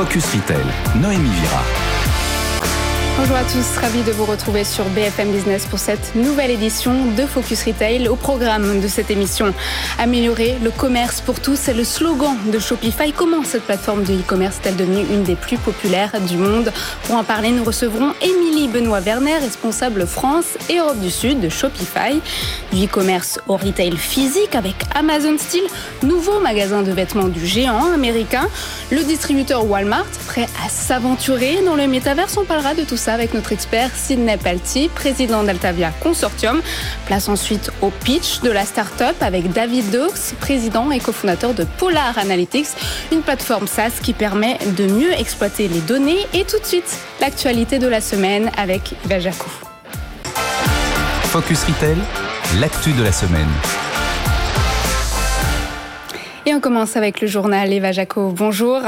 Focus 0.00 0.32
Retail, 0.32 0.64
Noémie 0.98 1.28
Vira. 1.28 1.89
Bonjour 3.20 3.36
à 3.36 3.44
tous, 3.44 3.78
ravi 3.78 4.02
de 4.02 4.12
vous 4.12 4.24
retrouver 4.24 4.64
sur 4.64 4.86
BFM 4.86 5.30
Business 5.30 5.66
pour 5.66 5.78
cette 5.78 6.14
nouvelle 6.14 6.50
édition 6.50 7.04
de 7.14 7.26
Focus 7.26 7.64
Retail. 7.64 8.08
Au 8.08 8.16
programme 8.16 8.80
de 8.80 8.88
cette 8.88 9.10
émission, 9.10 9.52
améliorer 9.98 10.56
le 10.64 10.70
commerce 10.70 11.20
pour 11.20 11.38
tous, 11.38 11.56
c'est 11.56 11.74
le 11.74 11.84
slogan 11.84 12.34
de 12.50 12.58
Shopify. 12.58 13.12
Comment 13.12 13.44
cette 13.44 13.64
plateforme 13.64 14.04
de 14.04 14.14
e-commerce 14.14 14.56
est-elle 14.64 14.76
devenue 14.76 15.04
une 15.12 15.22
des 15.22 15.34
plus 15.34 15.58
populaires 15.58 16.18
du 16.26 16.38
monde? 16.38 16.72
Pour 17.02 17.16
en 17.16 17.22
parler, 17.22 17.50
nous 17.50 17.62
recevrons 17.62 18.14
Émilie 18.22 18.68
Benoît-Werner, 18.68 19.34
responsable 19.34 20.06
France 20.06 20.56
et 20.70 20.78
Europe 20.78 20.98
du 20.98 21.10
Sud 21.10 21.40
de 21.40 21.50
Shopify. 21.50 22.22
Du 22.72 22.86
e-commerce 22.86 23.38
au 23.48 23.58
retail 23.58 23.98
physique 23.98 24.54
avec 24.54 24.76
Amazon 24.94 25.36
Style, 25.36 25.66
nouveau 26.02 26.40
magasin 26.40 26.80
de 26.80 26.90
vêtements 26.90 27.28
du 27.28 27.44
géant 27.44 27.92
américain. 27.92 28.48
Le 28.90 29.02
distributeur 29.04 29.66
Walmart, 29.66 30.06
prêt 30.26 30.48
à 30.64 30.70
s'aventurer 30.70 31.60
dans 31.66 31.76
le 31.76 31.86
métaverse, 31.86 32.38
on 32.38 32.46
parlera 32.46 32.72
de 32.72 32.84
tout 32.84 32.96
ça 32.96 33.09
avec 33.10 33.34
notre 33.34 33.52
expert 33.52 33.90
Sidney 33.94 34.36
Palti, 34.36 34.88
président 34.94 35.42
d'Altavia 35.42 35.90
Consortium. 36.00 36.62
Place 37.06 37.28
ensuite 37.28 37.70
au 37.82 37.90
pitch 37.90 38.40
de 38.40 38.50
la 38.50 38.64
start-up 38.64 39.16
avec 39.20 39.52
David 39.52 39.90
Dox, 39.90 40.34
président 40.40 40.90
et 40.90 41.00
cofondateur 41.00 41.54
de 41.54 41.64
Polar 41.78 42.16
Analytics, 42.18 42.68
une 43.12 43.22
plateforme 43.22 43.66
SaaS 43.66 44.00
qui 44.02 44.12
permet 44.12 44.58
de 44.76 44.86
mieux 44.86 45.12
exploiter 45.12 45.68
les 45.68 45.80
données. 45.80 46.26
Et 46.32 46.44
tout 46.44 46.58
de 46.58 46.64
suite, 46.64 46.98
l'actualité 47.20 47.78
de 47.78 47.88
la 47.88 48.00
semaine 48.00 48.50
avec 48.56 48.94
Eva 49.04 49.30
Focus 51.24 51.64
Retail, 51.64 51.96
l'actu 52.60 52.92
de 52.92 53.02
la 53.02 53.12
semaine. 53.12 53.48
Et 56.46 56.54
on 56.54 56.60
commence 56.60 56.96
avec 56.96 57.20
le 57.20 57.28
journal 57.28 57.72
Eva 57.72 57.92
Jaco. 57.92 58.32
Bonjour. 58.32 58.80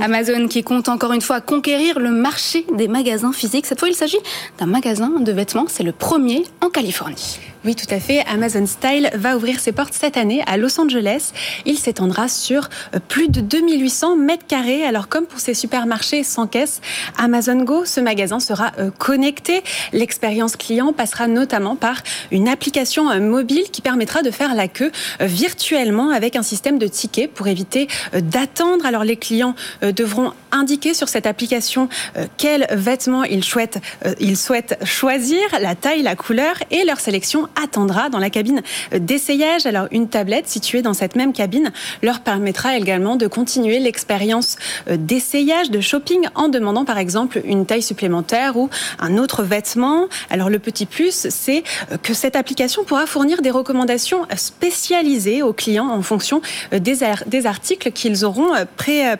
Amazon 0.00 0.48
qui 0.48 0.62
compte 0.62 0.88
encore 0.88 1.12
une 1.12 1.20
fois 1.20 1.40
conquérir 1.40 1.98
le 1.98 2.10
marché 2.10 2.66
des 2.74 2.88
magasins 2.88 3.32
physiques. 3.32 3.66
Cette 3.66 3.80
fois, 3.80 3.88
il 3.88 3.94
s'agit 3.94 4.18
d'un 4.58 4.66
magasin 4.66 5.10
de 5.20 5.32
vêtements. 5.32 5.66
C'est 5.68 5.82
le 5.82 5.92
premier 5.92 6.44
en 6.60 6.68
Californie. 6.68 7.38
Oui, 7.62 7.74
tout 7.74 7.94
à 7.94 8.00
fait. 8.00 8.24
Amazon 8.26 8.64
Style 8.64 9.10
va 9.12 9.36
ouvrir 9.36 9.60
ses 9.60 9.72
portes 9.72 9.92
cette 9.92 10.16
année 10.16 10.42
à 10.46 10.56
Los 10.56 10.80
Angeles. 10.80 11.32
Il 11.66 11.76
s'étendra 11.76 12.26
sur 12.26 12.70
euh, 12.94 13.00
plus 13.06 13.28
de 13.28 13.42
2800 13.42 14.16
mètres 14.16 14.46
carrés. 14.46 14.82
Alors, 14.82 15.08
comme 15.08 15.26
pour 15.26 15.40
ces 15.40 15.52
supermarchés 15.52 16.24
sans 16.24 16.46
caisse, 16.46 16.80
Amazon 17.18 17.62
Go, 17.62 17.84
ce 17.84 18.00
magasin 18.00 18.40
sera 18.40 18.72
euh, 18.78 18.90
connecté. 18.90 19.62
L'expérience 19.92 20.56
client 20.56 20.94
passera 20.94 21.26
notamment 21.26 21.76
par 21.76 21.96
une 22.30 22.48
application 22.48 23.10
euh, 23.10 23.20
mobile 23.20 23.64
qui 23.70 23.82
permettra 23.82 24.22
de 24.22 24.30
faire 24.30 24.54
la 24.54 24.66
queue 24.66 24.90
virtuellement 25.20 26.10
avec 26.10 26.36
un 26.36 26.42
système 26.42 26.78
de 26.78 26.86
tickets 26.86 27.30
pour 27.30 27.46
éviter 27.46 27.88
d'attendre. 28.14 28.86
Alors, 28.86 29.04
les 29.04 29.16
clients 29.16 29.54
devront 29.92 30.32
indiquer 30.52 30.94
sur 30.94 31.08
cette 31.08 31.26
application 31.26 31.88
quels 32.36 32.66
vêtements 32.72 33.24
ils 33.24 33.44
souhaitent, 33.44 33.78
ils 34.18 34.36
souhaitent 34.36 34.78
choisir, 34.84 35.40
la 35.60 35.74
taille, 35.74 36.02
la 36.02 36.16
couleur 36.16 36.54
et 36.70 36.84
leur 36.84 37.00
sélection 37.00 37.48
attendra 37.62 38.08
dans 38.08 38.18
la 38.18 38.30
cabine 38.30 38.62
d'essayage. 38.92 39.66
Alors 39.66 39.86
une 39.90 40.08
tablette 40.08 40.48
située 40.48 40.82
dans 40.82 40.94
cette 40.94 41.16
même 41.16 41.32
cabine 41.32 41.72
leur 42.02 42.20
permettra 42.20 42.76
également 42.76 43.16
de 43.16 43.26
continuer 43.26 43.78
l'expérience 43.78 44.56
euh, 44.88 44.96
d'essayage, 44.96 45.70
de 45.70 45.80
shopping 45.80 46.26
en 46.34 46.48
demandant 46.48 46.84
par 46.84 46.98
exemple 46.98 47.40
une 47.44 47.66
taille 47.66 47.82
supplémentaire 47.82 48.56
ou 48.56 48.68
un 48.98 49.16
autre 49.16 49.42
vêtement. 49.42 50.08
Alors 50.30 50.50
le 50.50 50.58
petit 50.58 50.86
plus, 50.86 51.28
c'est 51.30 51.62
euh, 51.92 51.96
que 51.96 52.14
cette 52.14 52.36
application 52.36 52.84
pourra 52.84 53.06
fournir 53.06 53.42
des 53.42 53.50
recommandations 53.50 54.26
spécialisées 54.36 55.42
aux 55.42 55.52
clients 55.52 55.88
en 55.88 56.02
fonction 56.02 56.40
euh, 56.72 56.78
des, 56.78 57.00
articles 57.46 57.92
qu'ils 57.92 58.24
auront 58.24 58.50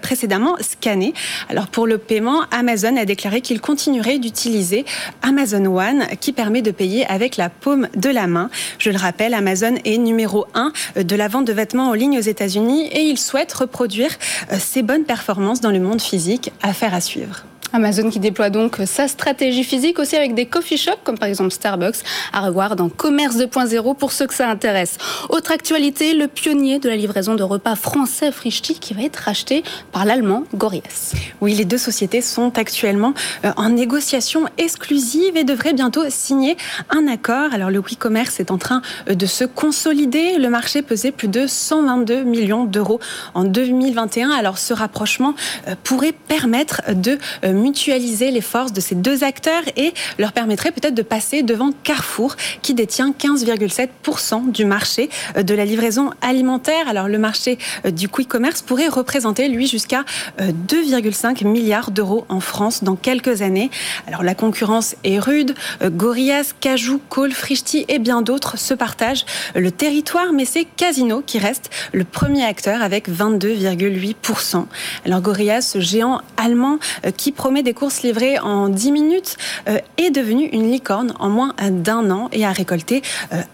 précédemment 0.02 0.50
scannés. 0.61 1.15
Alors 1.48 1.69
pour 1.69 1.87
le 1.87 1.98
paiement, 1.98 2.43
Amazon 2.51 2.97
a 2.97 3.05
déclaré 3.05 3.41
qu'il 3.41 3.61
continuerait 3.61 4.19
d'utiliser 4.19 4.84
Amazon 5.23 5.65
One 5.67 6.06
qui 6.20 6.33
permet 6.33 6.62
de 6.62 6.70
payer 6.70 7.06
avec 7.06 7.37
la 7.37 7.48
paume 7.48 7.89
de 7.97 8.11
la 8.11 8.27
main. 8.27 8.51
Je 8.78 8.91
le 8.91 8.98
rappelle, 8.98 9.34
Amazon 9.34 9.75
est 9.84 9.99
numéro 9.99 10.47
1 10.55 10.72
de 11.03 11.16
la 11.16 11.28
vente 11.28 11.47
de 11.47 11.53
vêtements 11.53 11.89
en 11.89 11.94
ligne 11.94 12.19
aux 12.19 12.22
États-Unis 12.22 12.87
et 12.93 13.03
il 13.03 13.19
souhaite 13.19 13.53
reproduire 13.53 14.10
ses 14.59 14.81
euh, 14.81 14.83
bonnes 14.83 15.05
performances 15.05 15.60
dans 15.60 15.71
le 15.71 15.81
monde 15.81 16.00
physique. 16.00 16.53
Affaire 16.62 16.94
à 16.94 17.00
suivre. 17.00 17.44
Amazon 17.72 18.10
qui 18.10 18.19
déploie 18.19 18.50
donc 18.50 18.78
sa 18.86 19.08
stratégie 19.08 19.64
physique 19.64 19.98
aussi 19.98 20.16
avec 20.16 20.34
des 20.34 20.47
coffee 20.47 20.76
shops 20.76 21.00
comme 21.04 21.19
par 21.19 21.28
exemple 21.28 21.50
Starbucks 21.50 21.97
à 22.32 22.41
revoir 22.41 22.76
dans 22.76 22.88
Commerce 22.88 23.36
2.0 23.36 23.97
pour 23.97 24.12
ceux 24.12 24.26
que 24.26 24.34
ça 24.34 24.48
intéresse. 24.48 24.98
Autre 25.28 25.53
actualité, 25.53 26.14
le 26.14 26.28
pionnier 26.28 26.78
de 26.78 26.88
la 26.88 26.97
livraison 26.97 27.34
de 27.34 27.42
repas 27.42 27.76
français 27.76 28.32
Frischti 28.32 28.78
qui 28.78 28.94
va 28.94 29.03
être 29.03 29.16
racheté 29.16 29.62
par 29.92 30.04
l'allemand 30.04 30.44
Gorias. 30.54 31.14
Oui, 31.41 31.54
les 31.54 31.64
deux 31.64 31.78
sociétés 31.78 32.20
sont 32.20 32.59
actuellement 32.59 33.14
euh, 33.44 33.53
en 33.56 33.69
négociation 33.70 34.44
exclusive 34.59 35.36
et 35.36 35.44
devraient 35.44 35.72
bientôt 35.72 36.03
signer 36.09 36.56
un 36.91 37.06
accord. 37.06 37.53
Alors 37.53 37.70
le 37.70 37.78
e-commerce 37.80 38.41
est 38.41 38.50
en 38.50 38.59
train 38.59 38.82
euh, 39.09 39.14
de 39.14 39.26
se 39.26 39.44
consolider. 39.44 40.38
Le 40.38 40.48
marché 40.48 40.82
pesait 40.82 41.12
plus 41.12 41.28
de 41.28 41.47
122 41.47 42.25
millions 42.25 42.64
d'euros 42.64 43.00
en 43.34 43.44
2021. 43.44 44.30
Alors 44.30 44.59
ce 44.59 44.75
rapprochement 44.75 45.34
euh, 45.69 45.75
pourrait 45.82 46.12
permettre 46.12 46.82
de 46.94 47.19
mutualiser 47.60 48.31
les 48.31 48.41
forces 48.41 48.72
de 48.72 48.81
ces 48.81 48.94
deux 48.94 49.25
acteurs 49.25 49.62
et 49.76 49.93
leur 50.19 50.32
permettrait 50.32 50.72
peut-être 50.72 50.94
de 50.94 51.03
passer 51.03 51.43
devant 51.43 51.72
Carrefour 51.84 52.37
qui 52.62 52.75
détient 52.75 53.12
15,7% 53.19 54.50
du 54.50 54.65
marché 54.65 55.10
euh, 55.37 55.43
de 55.43 55.54
la 55.54 55.65
livraison 55.65 56.10
alimentaire. 56.21 56.88
Alors 56.88 57.09
le 57.09 57.19
marché 57.19 57.59
euh, 57.84 57.91
du 57.91 58.09
quick 58.09 58.28
commerce 58.28 58.62
pourrait 58.62 58.88
représenter 58.88 59.48
lui 59.48 59.66
jusqu'à 59.66 60.04
2,5 60.38 61.44
euh, 61.44 61.48
milliards 61.48 61.91
d'euros 61.91 62.25
en 62.28 62.41
France 62.41 62.84
dans 62.84 62.97
quelques 62.97 63.43
années. 63.43 63.71
Alors 64.06 64.22
la 64.22 64.34
concurrence 64.34 64.97
est 65.04 65.19
rude. 65.19 65.54
Gorillaz, 65.82 66.54
Cajou, 66.60 67.00
Cole, 67.09 67.32
Frischti 67.32 67.84
et 67.88 67.98
bien 67.98 68.22
d'autres 68.22 68.59
se 68.59 68.75
partagent 68.75 69.25
le 69.54 69.71
territoire, 69.71 70.32
mais 70.32 70.44
c'est 70.44 70.65
Casino 70.65 71.22
qui 71.25 71.38
reste 71.38 71.71
le 71.92 72.04
premier 72.04 72.44
acteur 72.44 72.82
avec 72.82 73.09
22,8%. 73.09 74.66
Alors 75.04 75.21
Gorillaz, 75.21 75.62
ce 75.62 75.81
géant 75.81 76.21
allemand 76.37 76.78
qui 77.16 77.32
promet 77.50 77.65
des 77.65 77.75
courses 77.75 78.03
livrées 78.03 78.38
en 78.38 78.69
10 78.69 78.93
minutes 78.93 79.37
euh, 79.69 79.78
est 79.97 80.12
devenu 80.12 80.44
une 80.44 80.71
licorne 80.71 81.12
en 81.19 81.28
moins 81.28 81.53
d'un 81.69 82.09
an 82.12 82.28
et 82.31 82.44
a 82.44 82.53
récolté 82.53 83.03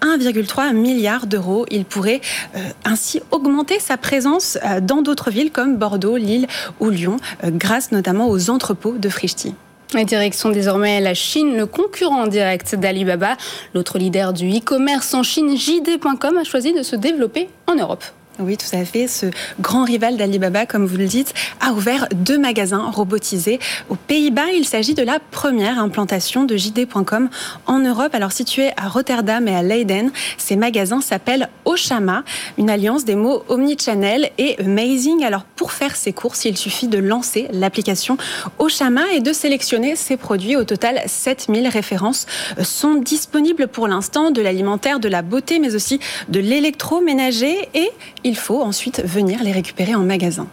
1,3 0.03 0.69
euh, 0.69 0.73
milliard 0.75 1.27
d'euros. 1.27 1.65
Il 1.71 1.87
pourrait 1.87 2.21
euh, 2.57 2.59
ainsi 2.85 3.23
augmenter 3.31 3.81
sa 3.81 3.97
présence 3.97 4.59
dans 4.83 5.01
d'autres 5.01 5.31
villes 5.31 5.51
comme 5.51 5.77
Bordeaux, 5.79 6.19
Lille 6.19 6.47
ou 6.79 6.91
Lyon, 6.91 7.17
grâce 7.43 7.91
notamment 7.91 8.29
aux 8.29 8.51
entrepôts 8.51 8.99
de 8.99 9.09
Frischti. 9.09 9.55
La 9.95 10.05
direction 10.05 10.51
désormais 10.51 11.01
la 11.01 11.15
Chine, 11.15 11.57
le 11.57 11.65
concurrent 11.65 12.27
direct 12.27 12.75
d'Alibaba. 12.75 13.39
L'autre 13.73 13.99
leader 13.99 14.35
du 14.35 14.47
e-commerce 14.51 15.15
en 15.15 15.23
Chine, 15.23 15.57
JD.com, 15.57 16.37
a 16.37 16.45
choisi 16.45 16.75
de 16.75 16.83
se 16.83 16.97
développer 16.97 17.49
en 17.67 17.77
Europe. 17.77 18.05
Oui, 18.39 18.59
tout 18.59 18.77
à 18.77 18.85
fait. 18.85 19.09
Ce 19.09 19.27
grand 19.61 19.85
rival 19.85 20.19
d'Alibaba, 20.19 20.67
comme 20.67 20.85
vous 20.85 20.99
le 20.99 21.07
dites, 21.07 21.33
a 21.61 21.73
ouvert 21.73 22.07
deux 22.15 22.37
magasins 22.37 22.91
robotisés 22.91 23.59
aux 23.89 23.95
Pays-Bas. 23.95 24.53
Il 24.55 24.67
s'agit 24.67 24.93
de 24.93 25.03
la 25.03 25.19
première 25.19 25.79
implantation 25.79 26.45
de 26.45 26.55
JD.com 26.55 27.31
en 27.67 27.79
Europe. 27.79 28.15
Alors 28.15 28.33
situé 28.33 28.73
à 28.77 28.89
Rotterdam 28.89 29.49
et 29.49 29.55
à 29.55 29.63
Leiden, 29.63 30.11
ces 30.37 30.57
magasins 30.57 31.01
s'appellent 31.01 31.49
Oshama, 31.65 32.25
une 32.59 32.69
alliance 32.69 33.07
des 33.07 33.15
mots 33.15 33.43
omnichannel 33.49 34.31
et 34.37 34.61
amazing. 34.61 35.25
Alors 35.25 35.45
pour 35.45 35.73
faire 35.73 35.97
ses 35.97 36.13
courses, 36.13 36.45
il 36.45 36.59
suffit 36.59 36.89
de 36.89 36.99
lancer 36.99 37.49
l'application 37.53 38.19
Oshama 38.59 39.03
et 39.15 39.21
de 39.21 39.33
sélectionner 39.33 39.97
ses 39.97 40.19
produits. 40.19 40.57
Au 40.57 40.65
total, 40.65 41.01
7000 41.07 41.69
références 41.69 42.27
sont 42.63 42.97
disponibles 42.97 43.67
pour 43.67 43.89
l'instant 43.89 44.31
de 44.31 44.43
l'alimentaire, 44.43 45.01
de 45.01 45.09
la 45.09 45.23
beauté, 45.23 45.59
mais 45.59 45.75
aussi 45.75 46.01
de 46.29 46.39
l'électroménager 46.39 47.71
et 47.73 47.91
il 48.27 48.37
faut 48.37 48.61
ensuite 48.61 49.03
venir 49.05 49.43
les 49.45 49.53
récupérer 49.53 49.95
en 49.95 50.03
magasin. 50.03 50.49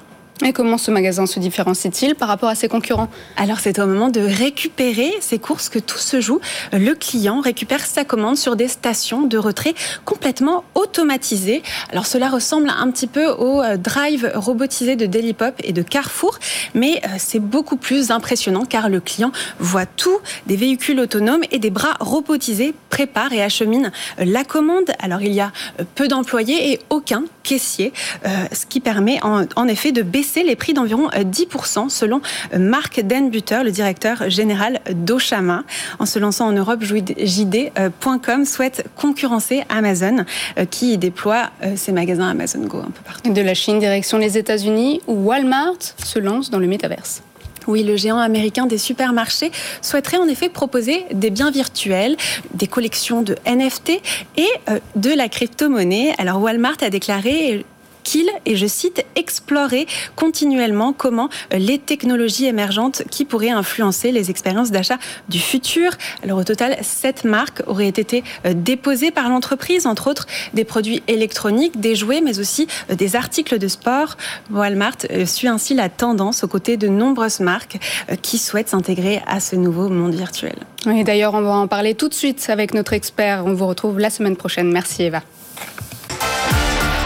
Et 0.46 0.52
comment 0.52 0.78
ce 0.78 0.92
magasin 0.92 1.26
se 1.26 1.40
différencie-t-il 1.40 2.16
par 2.16 2.28
rapport 2.28 2.50
à 2.50 2.56
ses 2.56 2.68
concurrents? 2.68 3.08
Alors 3.38 3.60
c'est 3.60 3.80
au 3.80 3.86
moment 3.86 4.10
de 4.10 4.20
récupérer 4.20 5.14
ses 5.22 5.38
courses 5.38 5.70
que 5.70 5.80
tout 5.80 6.00
se 6.00 6.20
joue. 6.20 6.42
Le 6.74 6.94
client 6.96 7.40
récupère 7.40 7.86
sa 7.86 8.04
commande 8.04 8.36
sur 8.36 8.56
des 8.56 8.68
stations 8.68 9.22
de 9.22 9.38
retrait 9.38 9.76
complètement 10.06 10.64
automatisées. 10.76 11.62
Alors 11.92 12.08
cela 12.08 12.30
ressemble 12.30 12.70
un 12.70 12.92
petit 12.92 13.08
peu 13.08 13.28
au 13.28 13.62
euh, 13.62 13.78
drive 13.78 14.32
robotisé 14.36 14.96
de 14.96 15.06
Delipop 15.06 15.54
et 15.64 15.72
de 15.72 15.82
Carrefour, 15.84 16.40
mais 16.74 17.00
euh, 17.06 17.10
c'est 17.20 17.40
beaucoup 17.40 17.78
plus 17.78 18.12
impressionnant 18.12 18.66
car 18.66 18.90
le 18.90 19.00
client 19.00 19.32
voit 19.60 19.86
tout, 19.86 20.18
des 20.48 20.58
véhicules 20.58 21.00
autonomes 21.00 21.44
et 21.52 21.60
des 21.60 21.70
bras 21.70 21.96
robotisés 22.00 22.74
préparent 22.90 23.34
et 23.34 23.44
acheminent 23.44 23.92
euh, 24.20 24.26
la 24.26 24.44
commande. 24.44 24.92
Alors 25.00 25.22
il 25.22 25.32
y 25.32 25.42
a 25.42 25.52
peu 25.96 26.08
d'employés 26.08 26.74
et 26.74 26.80
aucun 26.90 27.24
caissier, 27.44 27.94
ce 28.24 28.66
qui 28.66 28.80
permet 28.80 29.20
en, 29.24 29.68
effet 29.68 29.92
de 29.92 30.02
baisser 30.02 30.44
les 30.44 30.56
prix 30.56 30.74
d'environ 30.74 31.10
10% 31.10 31.90
selon 31.90 32.22
Marc 32.58 33.02
Denbuter, 33.02 33.64
le 33.64 33.72
directeur 33.72 34.30
général 34.30 34.80
d'Oshama. 34.92 35.64
En 36.00 36.06
se 36.06 36.20
lançant 36.20 36.48
en 36.48 36.52
Europe, 36.52 36.84
JD.com 36.84 38.46
souhaite 38.46 38.86
concurrencer 38.96 39.64
Amazon 39.70 40.26
qui 40.72 40.98
déploie 40.98 41.50
ses 41.76 41.92
magasins 41.92 42.30
Amazon 42.30 42.62
Go 42.66 42.80
un 42.80 42.92
peu 42.92 43.02
partout. 43.06 43.32
De 43.32 43.42
la 43.42 43.54
Chine, 43.54 43.80
direction 43.80 44.18
les 44.18 44.38
États-Unis, 44.38 45.02
où 45.08 45.14
Walmart 45.14 45.80
se 45.98 46.20
lance 46.20 46.50
dans 46.50 46.60
le 46.60 46.68
métaverse. 46.68 47.22
Oui, 47.68 47.84
le 47.84 47.96
géant 47.96 48.18
américain 48.18 48.66
des 48.66 48.78
supermarchés 48.78 49.52
souhaiterait 49.82 50.18
en 50.18 50.28
effet 50.28 50.50
proposer 50.50 51.06
des 51.14 51.30
biens 51.30 51.52
virtuels, 51.52 52.16
des 52.54 52.68
collections 52.68 53.22
de 53.22 53.36
NFT 53.46 54.02
et 54.38 54.48
euh, 54.70 54.80
de 54.96 55.12
la 55.12 55.30
crypto-monnaie. 55.30 56.14
Alors 56.18 56.42
Walmart 56.42 56.78
a 56.82 56.90
déclaré 56.90 57.66
qu'il, 58.04 58.30
et 58.46 58.56
je 58.56 58.68
cite, 58.68 59.06
explorer 59.16 59.88
continuellement 60.16 60.94
comment 60.94 61.30
euh, 61.54 61.58
les 61.58 61.80
technologies 61.80 62.46
émergentes 62.46 63.04
qui 63.10 63.26
pourraient 63.26 63.50
influencer 63.50 64.12
les 64.12 64.30
expériences 64.30 64.72
d'achat 64.72 64.98
du 65.30 65.40
futur. 65.40 65.92
Alors 66.24 66.40
au 66.40 66.44
total, 66.44 66.78
sept 66.82 67.24
marques 67.24 67.62
auraient 67.68 67.88
été 67.88 68.24
euh, 68.46 68.54
déposées 68.54 69.12
par 69.12 69.30
l'entreprise, 69.30 69.88
entre 69.88 70.10
autres 70.10 70.28
des 70.54 70.64
produits 70.64 71.02
électroniques, 71.08 71.80
des 71.80 71.96
jouets, 71.96 72.22
mais 72.22 72.40
aussi 72.40 72.68
euh, 72.90 72.96
des 72.96 73.16
articles 73.16 73.58
de 73.58 73.68
sport. 73.68 74.18
Walmart 74.52 74.98
suit 75.26 75.48
ainsi 75.48 75.74
la 75.74 75.90
tendance 75.90 76.44
aux 76.44 76.48
côtés 76.48 76.78
de 76.78 76.88
nombreuses 76.88 77.40
marques 77.40 77.78
qui 78.22 78.38
souhaitent 78.38 78.70
s'intégrer 78.70 79.22
à 79.28 79.40
ce 79.40 79.56
nouveau 79.56 79.90
monde 79.90 80.14
virtuel. 80.14 80.56
Oui, 80.86 81.04
d'ailleurs, 81.04 81.34
on 81.34 81.42
va 81.42 81.52
en 81.52 81.68
parler 81.68 81.96
tout 81.96 82.10
de 82.10 82.14
suite 82.14 82.46
avec 82.50 82.74
notre 82.74 82.94
expert. 82.94 83.44
On 83.46 83.54
vous 83.54 83.68
retrouve 83.68 84.00
la 84.00 84.10
semaine 84.10 84.36
prochaine. 84.36 84.72
Merci 84.72 85.04
Eva. 85.04 85.22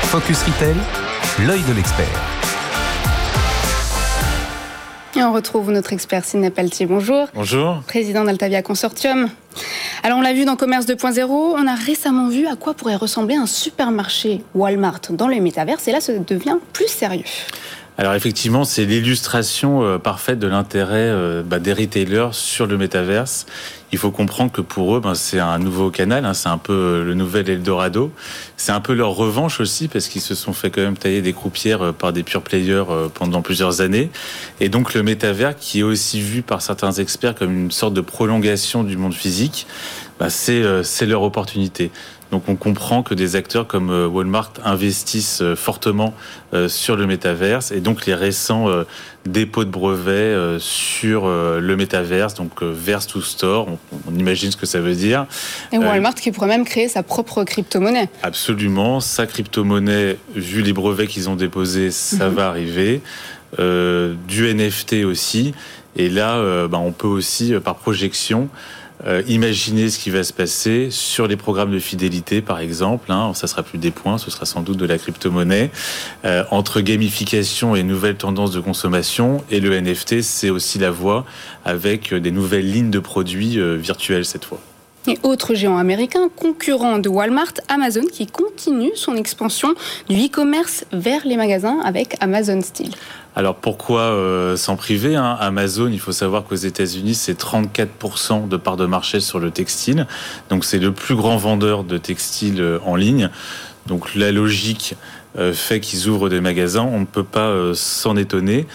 Focus 0.08 0.42
Retail, 0.44 0.76
l'œil 1.46 1.62
de 1.64 1.74
l'expert. 1.74 2.06
Et 5.18 5.22
on 5.22 5.34
retrouve 5.34 5.70
notre 5.70 5.92
expert 5.92 6.24
Sidney 6.24 6.50
Pelletier. 6.50 6.86
Bonjour. 6.86 7.28
Bonjour. 7.36 7.82
Président 7.88 8.24
d'Altavia 8.24 8.62
Consortium. 8.62 9.28
Alors 10.04 10.20
on 10.20 10.22
l'a 10.22 10.32
vu 10.32 10.46
dans 10.46 10.56
Commerce 10.56 10.86
2.0, 10.86 11.28
on 11.30 11.68
a 11.68 11.76
récemment 11.76 12.30
vu 12.30 12.48
à 12.48 12.56
quoi 12.56 12.74
pourrait 12.74 12.96
ressembler 12.96 13.36
un 13.36 13.48
supermarché 13.48 14.44
Walmart 14.56 15.02
dans 15.10 15.28
le 15.28 15.42
métaverse 15.42 15.90
et 15.90 15.92
là 15.92 16.00
ça 16.00 16.14
devient 16.14 16.56
plus 16.72 16.88
sérieux. 16.88 17.26
Alors 17.98 18.14
effectivement, 18.14 18.64
c'est 18.64 18.86
l'illustration 18.86 19.84
euh, 19.84 19.98
parfaite 19.98 20.38
de 20.38 20.48
l'intérêt 20.48 21.10
euh, 21.10 21.42
bah, 21.44 21.58
des 21.58 21.74
retailers 21.74 22.30
sur 22.32 22.68
le 22.68 22.78
métaverse. 22.78 23.48
Il 23.92 23.98
faut 23.98 24.12
comprendre 24.12 24.52
que 24.52 24.62
pour 24.62 24.96
eux, 24.96 25.00
ben, 25.00 25.16
c'est 25.16 25.40
un 25.40 25.60
nouveau 25.60 25.90
canal, 25.90 26.26
hein, 26.26 26.34
c'est 26.34 26.50
un 26.50 26.58
peu 26.58 26.74
euh, 26.74 27.04
le 27.04 27.14
nouvel 27.14 27.50
Eldorado. 27.50 28.12
C'est 28.58 28.72
un 28.72 28.82
peu 28.82 28.94
leur 28.94 29.12
revanche 29.12 29.60
aussi 29.60 29.88
parce 29.88 30.08
qu'ils 30.08 30.22
se 30.22 30.36
sont 30.36 30.54
fait 30.54 30.70
quand 30.70 30.82
même 30.82 30.98
tailler 30.98 31.22
des 31.22 31.34
croupières 31.34 31.94
par 31.94 32.12
des 32.12 32.24
pure 32.24 32.42
players 32.42 32.86
pendant 33.14 33.42
plusieurs 33.42 33.82
années. 33.82 34.10
Et 34.60 34.70
donc 34.70 34.94
le 34.94 35.04
métavers, 35.04 35.56
qui 35.56 35.80
est 35.80 35.84
aussi 35.84 36.22
vu 36.22 36.42
par 36.42 36.62
certains 36.62 36.92
experts 36.92 37.36
comme 37.36 37.54
une 37.54 37.72
sorte 37.72 37.94
de 37.94 38.02
prolongation 38.02 38.84
du 38.84 38.98
monde 38.98 39.14
physique, 39.14 39.68
bah, 40.20 40.30
c'est 40.30 41.06
leur 41.06 41.22
opportunité. 41.22 41.92
Donc 42.32 42.50
on 42.50 42.56
comprend 42.56 43.04
que 43.04 43.14
des 43.14 43.36
acteurs 43.36 43.68
comme 43.68 43.90
euh, 43.90 44.08
Walmart 44.08 44.52
investissent 44.66 45.42
euh, 45.42 45.56
fortement 45.56 46.14
euh, 46.54 46.68
sur 46.68 46.98
le 46.98 47.08
métaverse 47.08 47.72
et 47.72 47.80
donc 47.80 48.06
les 48.06 48.14
récents 48.14 48.68
dépôts 49.26 49.66
de 49.66 49.70
brevets 49.70 50.60
sur 50.60 51.28
le 51.28 51.76
métaverse, 51.76 52.34
donc 52.34 52.64
Verse 52.64 53.08
to 53.08 53.22
Store, 53.22 53.68
on, 54.08 54.16
imagine 54.16 54.52
ce 54.52 54.58
que 54.58 54.66
ça 54.66 54.80
veut 54.80 54.96
dire. 54.96 55.26
Et 55.74 55.78
Walmart 55.78 56.16
qui 56.16 56.32
pourrait 56.32 56.48
même 56.48 56.64
créer 56.64 56.88
sa 56.88 57.04
propre 57.04 57.44
crypto-monnaie. 57.44 58.10
Absolument, 58.24 59.02
sa 59.02 59.28
crypto-monnaie, 59.28 60.18
vu 60.34 60.62
les 60.62 60.72
brevets 60.72 61.08
qu'ils 61.08 61.30
ont 61.30 61.36
déposés, 61.36 61.92
ça 61.92 62.30
mhm. 62.30 62.36
va 62.36 62.48
arriver. 62.48 63.02
du 63.58 64.54
NFT 64.54 65.04
aussi. 65.06 65.54
Et 65.98 66.10
là, 66.10 66.68
bah, 66.68 66.78
on 66.78 66.94
peut 66.94 67.08
aussi, 67.08 67.54
par 67.64 67.76
projection, 67.76 68.50
euh, 69.08 69.24
imaginer 69.28 69.90
ce 69.90 70.00
qui 70.00 70.10
va 70.10 70.24
se 70.24 70.34
passer 70.34 70.90
sur 70.92 71.28
les 71.28 71.38
programmes 71.38 71.72
de 71.72 71.80
fidélité, 71.80 72.42
par 72.42 72.60
exemple. 72.60 73.12
Hein, 73.12 73.32
ça 73.34 73.48
sera 73.48 73.64
plus 73.64 73.78
des 73.78 73.92
points, 73.92 74.18
ce 74.18 74.30
sera 74.30 74.46
sans 74.46 74.62
doute 74.62 74.78
de 74.78 74.86
la 74.86 74.98
crypto-monnaie. 74.98 75.72
Euh, 76.26 76.44
entre 76.52 76.82
gamification 76.82 77.76
et 77.76 77.84
nouvelles 77.84 78.18
tendances 78.18 78.52
de 78.52 78.60
consommation, 78.60 79.44
et 79.50 79.60
le 79.60 79.80
NFT, 79.80 80.22
c'est 80.22 80.50
aussi 80.50 80.78
la 80.78 80.92
voie 80.92 81.26
avec 81.64 82.14
des 82.14 82.32
nouvelles 82.32 82.70
lignes 82.70 82.92
de 82.92 83.00
produits 83.00 83.60
euh, 83.60 83.76
virtuels 83.76 84.26
cette 84.26 84.46
fois. 84.46 84.60
Et 85.08 85.18
autre 85.24 85.56
géant 85.56 85.78
américain, 85.78 86.30
concurrent 86.36 87.00
de 87.00 87.08
Walmart, 87.08 87.54
Amazon, 87.70 88.02
qui 88.12 88.28
continue 88.28 88.92
son 88.96 89.16
expansion 89.16 89.74
du 90.10 90.16
e-commerce 90.26 90.84
vers 90.92 91.26
les 91.26 91.38
magasins 91.38 91.80
avec 91.86 92.18
Amazon 92.20 92.62
Style. 92.62 92.92
Alors 93.34 93.56
pourquoi 93.56 94.02
euh, 94.02 94.58
s'en 94.58 94.76
priver 94.76 95.16
hein? 95.16 95.38
Amazon, 95.40 95.88
il 95.90 96.00
faut 96.00 96.12
savoir 96.12 96.44
qu'aux 96.44 96.56
États-Unis, 96.56 97.16
c'est 97.16 97.40
34% 97.40 98.50
de 98.50 98.58
part 98.58 98.76
de 98.76 98.86
marché 98.86 99.22
sur 99.22 99.40
le 99.40 99.50
textile. 99.50 100.08
Donc 100.50 100.66
c'est 100.66 100.80
le 100.80 100.92
plus 100.92 101.16
grand 101.16 101.38
vendeur 101.38 101.86
de 101.86 101.98
textile 101.98 102.60
euh, 102.60 102.80
en 102.86 102.98
ligne. 102.98 103.30
Donc 103.86 104.14
la 104.14 104.34
logique 104.34 104.96
euh, 105.38 105.54
fait 105.54 105.80
qu'ils 105.80 106.10
ouvrent 106.10 106.28
des 106.28 106.42
magasins. 106.42 106.84
On 106.84 107.00
ne 107.00 107.06
peut 107.06 107.24
pas 107.24 107.74
s'en 107.74 108.18
étonner. 108.18 108.68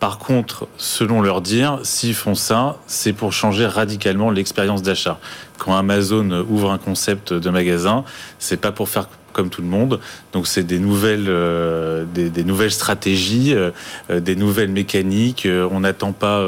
Par 0.00 0.18
contre, 0.18 0.68
selon 0.76 1.22
leur 1.22 1.40
dire, 1.40 1.80
s'ils 1.82 2.14
font 2.14 2.36
ça, 2.36 2.76
c'est 2.86 3.12
pour 3.12 3.32
changer 3.32 3.66
radicalement 3.66 4.30
l'expérience 4.30 4.82
d'achat. 4.82 5.18
Quand 5.58 5.76
Amazon 5.76 6.44
ouvre 6.48 6.70
un 6.70 6.78
concept 6.78 7.32
de 7.32 7.50
magasin, 7.50 8.04
c'est 8.38 8.58
pas 8.60 8.70
pour 8.70 8.88
faire 8.88 9.08
comme 9.38 9.50
tout 9.50 9.62
le 9.62 9.68
monde. 9.68 10.00
Donc 10.32 10.48
c'est 10.48 10.64
des 10.64 10.80
nouvelles, 10.80 11.26
euh, 11.28 12.04
des, 12.12 12.42
nouvelles 12.42 12.72
stratégies, 12.72 13.54
euh, 13.54 13.70
euh, 14.10 14.18
des 14.18 14.34
nouvelles 14.34 14.68
mécaniques. 14.68 15.46
on 15.70 15.78
n'attend 15.78 16.10
pas 16.10 16.44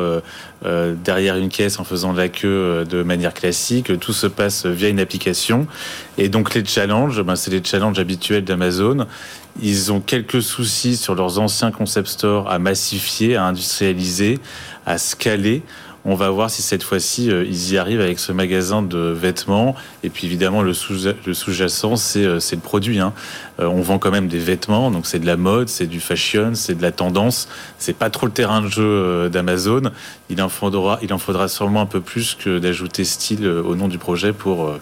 derrière 0.65 1.37
une 1.37 1.51
caisse 1.51 1.79
en 1.79 1.85
faisant 1.85 2.13
la 2.13 2.29
queue 2.29 2.85
de 2.85 3.05
manière 3.05 3.33
classique. 3.33 3.97
Tout 4.01 4.13
se 4.13 4.27
passe 4.27 4.67
via 4.67 4.89
une 4.89 4.99
application. 4.99 5.69
Et 6.19 6.29
donc 6.29 6.53
les 6.55 6.65
challenges, 6.65 7.23
ben, 7.23 7.37
c'est 7.37 7.53
les 7.53 7.63
challenges 7.63 8.01
habituels 8.01 8.45
d'Amazon. 8.45 9.07
Ils 9.63 9.93
ont 9.93 10.01
quelques 10.01 10.43
soucis 10.43 10.97
sur 10.97 11.15
leurs 11.15 11.39
anciens 11.39 11.71
concept 11.71 12.09
stores 12.09 12.51
à 12.51 12.59
massifier, 12.59 13.37
à 13.37 13.45
industrialiser, 13.45 14.41
à 14.85 14.99
scaler. 14.99 15.63
On 16.07 16.15
va 16.15 16.31
voir 16.31 16.49
si 16.51 16.63
cette 16.63 16.83
fois-ci 16.83 17.31
euh, 17.31 17.45
ils 17.45 17.73
y 17.73 17.79
arrivent 17.79 18.01
avec 18.01 18.19
ce 18.19 18.33
magasin 18.33 18.81
de 18.81 18.99
vêtements. 18.99 19.75
Et 20.03 20.09
puis 20.09 20.27
évidemment 20.27 20.63
le 20.63 20.73
sous-jacent 20.73 21.97
c'est 21.97 22.25
euh, 22.25 22.39
le 22.53 22.57
produit. 22.59 23.01
Hein. 23.01 23.13
Euh, 23.61 23.67
on 23.67 23.83
vend 23.83 23.99
quand 23.99 24.11
même 24.11 24.27
des 24.27 24.39
vêtements, 24.39 24.91
donc 24.91 25.07
c'est 25.07 25.19
de 25.19 25.27
la 25.27 25.37
mode, 25.37 25.69
c'est 25.69 25.87
du 25.87 26.01
fashion, 26.01 26.53
c'est 26.55 26.75
de 26.75 26.83
la 26.83 26.91
tendance. 26.91 27.49
C'est 27.79 27.93
pas 27.93 28.09
trop 28.09 28.25
le 28.27 28.33
terrain 28.33 28.63
de 28.63 28.69
jeu 28.69 29.29
d'Amazon. 29.29 29.91
Il 30.31 30.41
en 30.41 30.49
faudra, 30.49 30.99
il 31.03 31.13
en 31.13 31.19
faudra 31.19 31.49
sûrement 31.49 31.83
un 31.83 31.87
peu 31.87 32.01
plus 32.01 32.35
que 32.35 32.59
d'ajouter 32.59 33.05
style 33.05 33.47
au 33.47 33.75
nom 33.77 33.89
du 33.89 33.99
projet 33.99 34.33
pour 34.33 34.73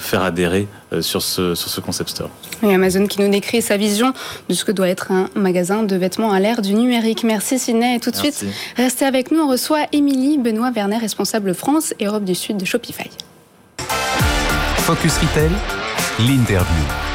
faire 0.00 0.22
adhérer 0.22 0.66
sur 1.00 1.22
ce, 1.22 1.54
sur 1.54 1.68
ce 1.68 1.80
concept 1.80 2.10
store. 2.10 2.30
Et 2.62 2.74
Amazon 2.74 3.06
qui 3.06 3.20
nous 3.20 3.30
décrit 3.30 3.62
sa 3.62 3.76
vision 3.76 4.12
de 4.48 4.54
ce 4.54 4.64
que 4.64 4.72
doit 4.72 4.88
être 4.88 5.12
un 5.12 5.28
magasin 5.34 5.82
de 5.82 5.96
vêtements 5.96 6.32
à 6.32 6.40
l'ère 6.40 6.62
du 6.62 6.74
numérique. 6.74 7.24
Merci 7.24 7.58
Sidney. 7.58 7.96
Et 7.96 8.00
tout 8.00 8.10
de 8.10 8.16
suite, 8.16 8.44
restez 8.76 9.04
avec 9.04 9.30
nous. 9.30 9.40
On 9.40 9.48
reçoit 9.48 9.86
Émilie 9.92 10.38
Benoît 10.38 10.70
Werner, 10.70 10.98
responsable 10.98 11.54
France 11.54 11.94
et 12.00 12.06
Europe 12.06 12.24
du 12.24 12.34
Sud 12.34 12.56
de 12.56 12.64
Shopify. 12.64 13.10
Focus 14.78 15.18
Retail, 15.18 15.50
l'interview. 16.20 17.07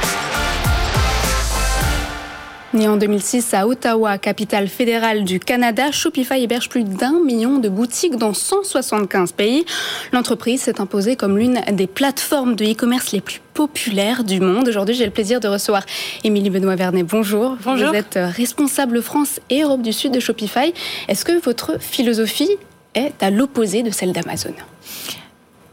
Né 2.74 2.88
en 2.88 2.98
2006 2.98 3.54
à 3.54 3.68
Ottawa, 3.68 4.18
capitale 4.18 4.68
fédérale 4.68 5.24
du 5.24 5.40
Canada, 5.40 5.92
Shopify 5.92 6.42
héberge 6.42 6.70
plus 6.70 6.84
d'un 6.84 7.20
million 7.20 7.60
de 7.60 7.70
boutiques 7.70 8.16
dans 8.16 8.34
175 8.34 9.32
pays. 9.34 9.64
L'entreprise 10.12 10.62
s'est 10.62 10.82
imposée 10.82 11.16
comme 11.16 11.38
l'une 11.38 11.62
des 11.72 11.86
plateformes 11.86 12.56
de 12.56 12.66
e-commerce 12.66 13.12
les 13.12 13.22
plus 13.22 13.42
populaires 13.54 14.24
du 14.24 14.40
monde. 14.40 14.68
Aujourd'hui, 14.68 14.96
j'ai 14.96 15.06
le 15.06 15.12
plaisir 15.12 15.40
de 15.40 15.48
recevoir 15.48 15.84
Émilie 16.24 16.50
Benoît 16.50 16.76
Vernet. 16.76 17.04
Bonjour. 17.04 17.58
Bonjour. 17.64 17.90
Vous 17.90 17.96
êtes 17.96 18.18
responsable 18.20 19.04
France 19.04 19.40
et 19.52 19.62
Europe 19.62 19.84
du 19.84 19.94
Sud 19.94 20.12
de 20.12 20.20
Shopify. 20.20 20.74
Est-ce 21.08 21.26
que 21.26 21.40
votre 21.44 21.80
philosophie 21.80 22.58
est 22.96 23.22
à 23.22 23.30
l'opposé 23.30 23.84
de 23.84 23.92
celle 23.92 24.14
d'Amazon? 24.14 24.54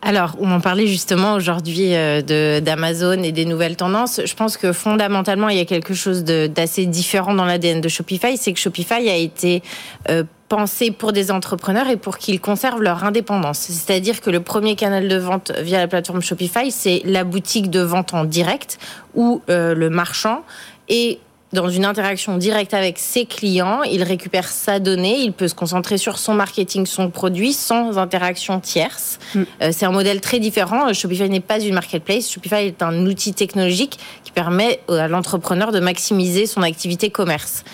Alors, 0.02 0.35
on 0.40 0.50
en 0.50 0.61
parlait 0.61 0.87
justement 0.87 1.35
aujourd'hui 1.35 1.95
euh, 1.95 2.61
d'Amazon 2.61 3.23
et 3.23 3.33
des 3.33 3.45
nouvelles 3.45 3.76
tendances. 3.76 4.21
Je 4.25 4.35
pense 4.35 4.57
que 4.57 4.73
fondamentalement, 4.73 5.50
il 5.50 5.59
y 5.59 5.61
a 5.61 5.66
quelque 5.66 5.92
chose 5.92 6.25
d'assez 6.25 6.87
différent 6.87 7.35
dans 7.35 7.45
l'ADN 7.45 7.83
de 7.83 7.88
Shopify. 7.88 8.38
C'est 8.38 8.54
que 8.54 8.59
Shopify 8.59 9.11
a 9.11 9.16
été 9.16 9.62
euh, 10.09 10.25
pensé 10.49 10.90
pour 10.90 11.12
des 11.12 11.30
entrepreneurs 11.30 11.88
et 11.88 11.99
pour 11.99 12.16
qu'ils 12.16 12.40
conservent 12.40 12.83
leur 12.83 13.04
indépendance. 13.04 13.59
C'est-à-dire 13.59 14.23
que 14.23 14.30
le 14.30 14.40
premier 14.40 14.75
canal 14.75 15.07
de 15.07 15.16
vente 15.16 15.52
via 15.61 15.78
la 15.78 15.87
plateforme 15.87 16.23
Shopify, 16.23 16.71
c'est 16.71 17.02
la 17.04 17.23
boutique 17.25 17.69
de 17.69 17.80
vente 17.80 18.14
en 18.14 18.25
direct 18.25 18.78
où 19.14 19.42
euh, 19.50 19.75
le 19.75 19.90
marchand 19.90 20.42
est 20.88 21.19
dans 21.52 21.69
une 21.69 21.85
interaction 21.85 22.37
directe 22.38 22.75
avec 22.75 22.99
ses 22.99 23.26
clients, 23.26 23.83
il 23.83 24.02
récupère 24.02 24.49
sa 24.49 24.78
donnée, 24.78 25.21
il 25.21 25.33
peut 25.33 25.49
se 25.49 25.54
concentrer 25.54 25.99
sur 25.99 26.19
son 26.19 26.35
marketing, 26.35 26.87
son 26.87 27.11
produit 27.11 27.52
sans 27.52 27.99
interaction 27.99 28.61
tierce. 28.61 29.19
Mm. 29.35 29.42
Euh, 29.62 29.71
c'est 29.73 29.87
un 29.87 29.90
modèle 29.90 30.21
très 30.21 30.38
différent. 30.38 30.92
Shopify 30.92 31.28
n'est 31.28 31.40
pas 31.40 31.61
une 31.61 31.75
marketplace. 31.75 32.30
Shopify 32.30 32.66
est 32.66 32.83
un 32.83 33.07
outil 33.07 33.35
technologique 33.35 33.99
qui 34.23 34.30
permet 34.30 34.80
à 34.88 35.09
l'entrepreneur 35.09 35.73
de 35.73 35.80
maximiser 35.80 36.47
son 36.47 36.62
activité 36.62 37.11
commerce. 37.11 37.64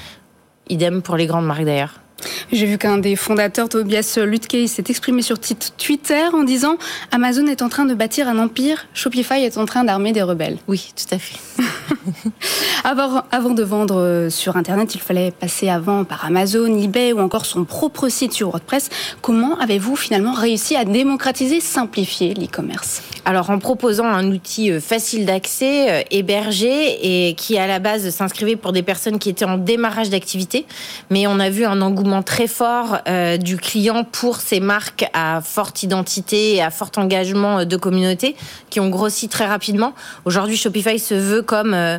Idem 0.68 1.02
pour 1.02 1.16
les 1.16 1.26
grandes 1.26 1.46
marques 1.46 1.64
d'ailleurs. 1.64 2.00
J'ai 2.52 2.66
vu 2.66 2.78
qu'un 2.78 2.98
des 2.98 3.16
fondateurs, 3.16 3.68
Tobias 3.68 4.18
Lutke, 4.24 4.68
s'est 4.68 4.84
exprimé 4.88 5.22
sur 5.22 5.38
Twitter 5.38 6.22
en 6.32 6.44
disant 6.44 6.76
Amazon 7.12 7.46
est 7.46 7.60
en 7.60 7.68
train 7.68 7.84
de 7.84 7.94
bâtir 7.94 8.28
un 8.28 8.38
empire, 8.38 8.86
Shopify 8.94 9.42
est 9.42 9.58
en 9.58 9.66
train 9.66 9.84
d'armer 9.84 10.12
des 10.12 10.22
rebelles. 10.22 10.58
Oui, 10.68 10.92
tout 10.96 11.14
à 11.14 11.18
fait. 11.18 11.36
avant, 12.84 13.22
avant 13.30 13.50
de 13.50 13.62
vendre 13.62 14.00
euh, 14.00 14.30
sur 14.30 14.56
Internet, 14.56 14.94
il 14.94 15.00
fallait 15.00 15.30
passer 15.30 15.68
avant 15.68 16.04
par 16.04 16.24
Amazon, 16.24 16.66
eBay 16.66 17.12
ou 17.12 17.20
encore 17.20 17.46
son 17.46 17.64
propre 17.64 18.08
site 18.08 18.32
sur 18.32 18.48
WordPress. 18.48 18.88
Comment 19.20 19.58
avez-vous 19.58 19.96
finalement 19.96 20.32
réussi 20.32 20.76
à 20.76 20.84
démocratiser, 20.84 21.60
simplifier 21.60 22.34
l'e-commerce? 22.34 23.02
Alors 23.24 23.50
en 23.50 23.58
proposant 23.58 24.06
un 24.06 24.30
outil 24.30 24.70
euh, 24.70 24.80
facile 24.80 25.26
d'accès, 25.26 25.90
euh, 25.90 26.02
hébergé 26.10 27.28
et 27.28 27.34
qui 27.34 27.58
à 27.58 27.66
la 27.66 27.80
base 27.80 28.08
s'inscrivait 28.10 28.56
pour 28.56 28.72
des 28.72 28.82
personnes 28.82 29.18
qui 29.18 29.28
étaient 29.28 29.44
en 29.44 29.58
démarrage 29.58 30.10
d'activité, 30.10 30.64
mais 31.10 31.26
on 31.26 31.40
a 31.40 31.50
vu 31.50 31.64
un 31.64 31.82
engouement 31.82 32.05
très 32.22 32.46
fort 32.46 32.98
du 33.40 33.56
client 33.56 34.04
pour 34.04 34.36
ces 34.36 34.60
marques 34.60 35.04
à 35.12 35.40
forte 35.40 35.82
identité 35.82 36.54
et 36.54 36.62
à 36.62 36.70
fort 36.70 36.90
engagement 36.96 37.64
de 37.64 37.76
communauté 37.76 38.36
qui 38.70 38.80
ont 38.80 38.88
grossi 38.88 39.28
très 39.28 39.46
rapidement. 39.46 39.94
Aujourd'hui, 40.24 40.56
Shopify 40.56 40.98
se 40.98 41.14
veut 41.14 41.42
comme 41.42 41.74
euh, 41.74 41.98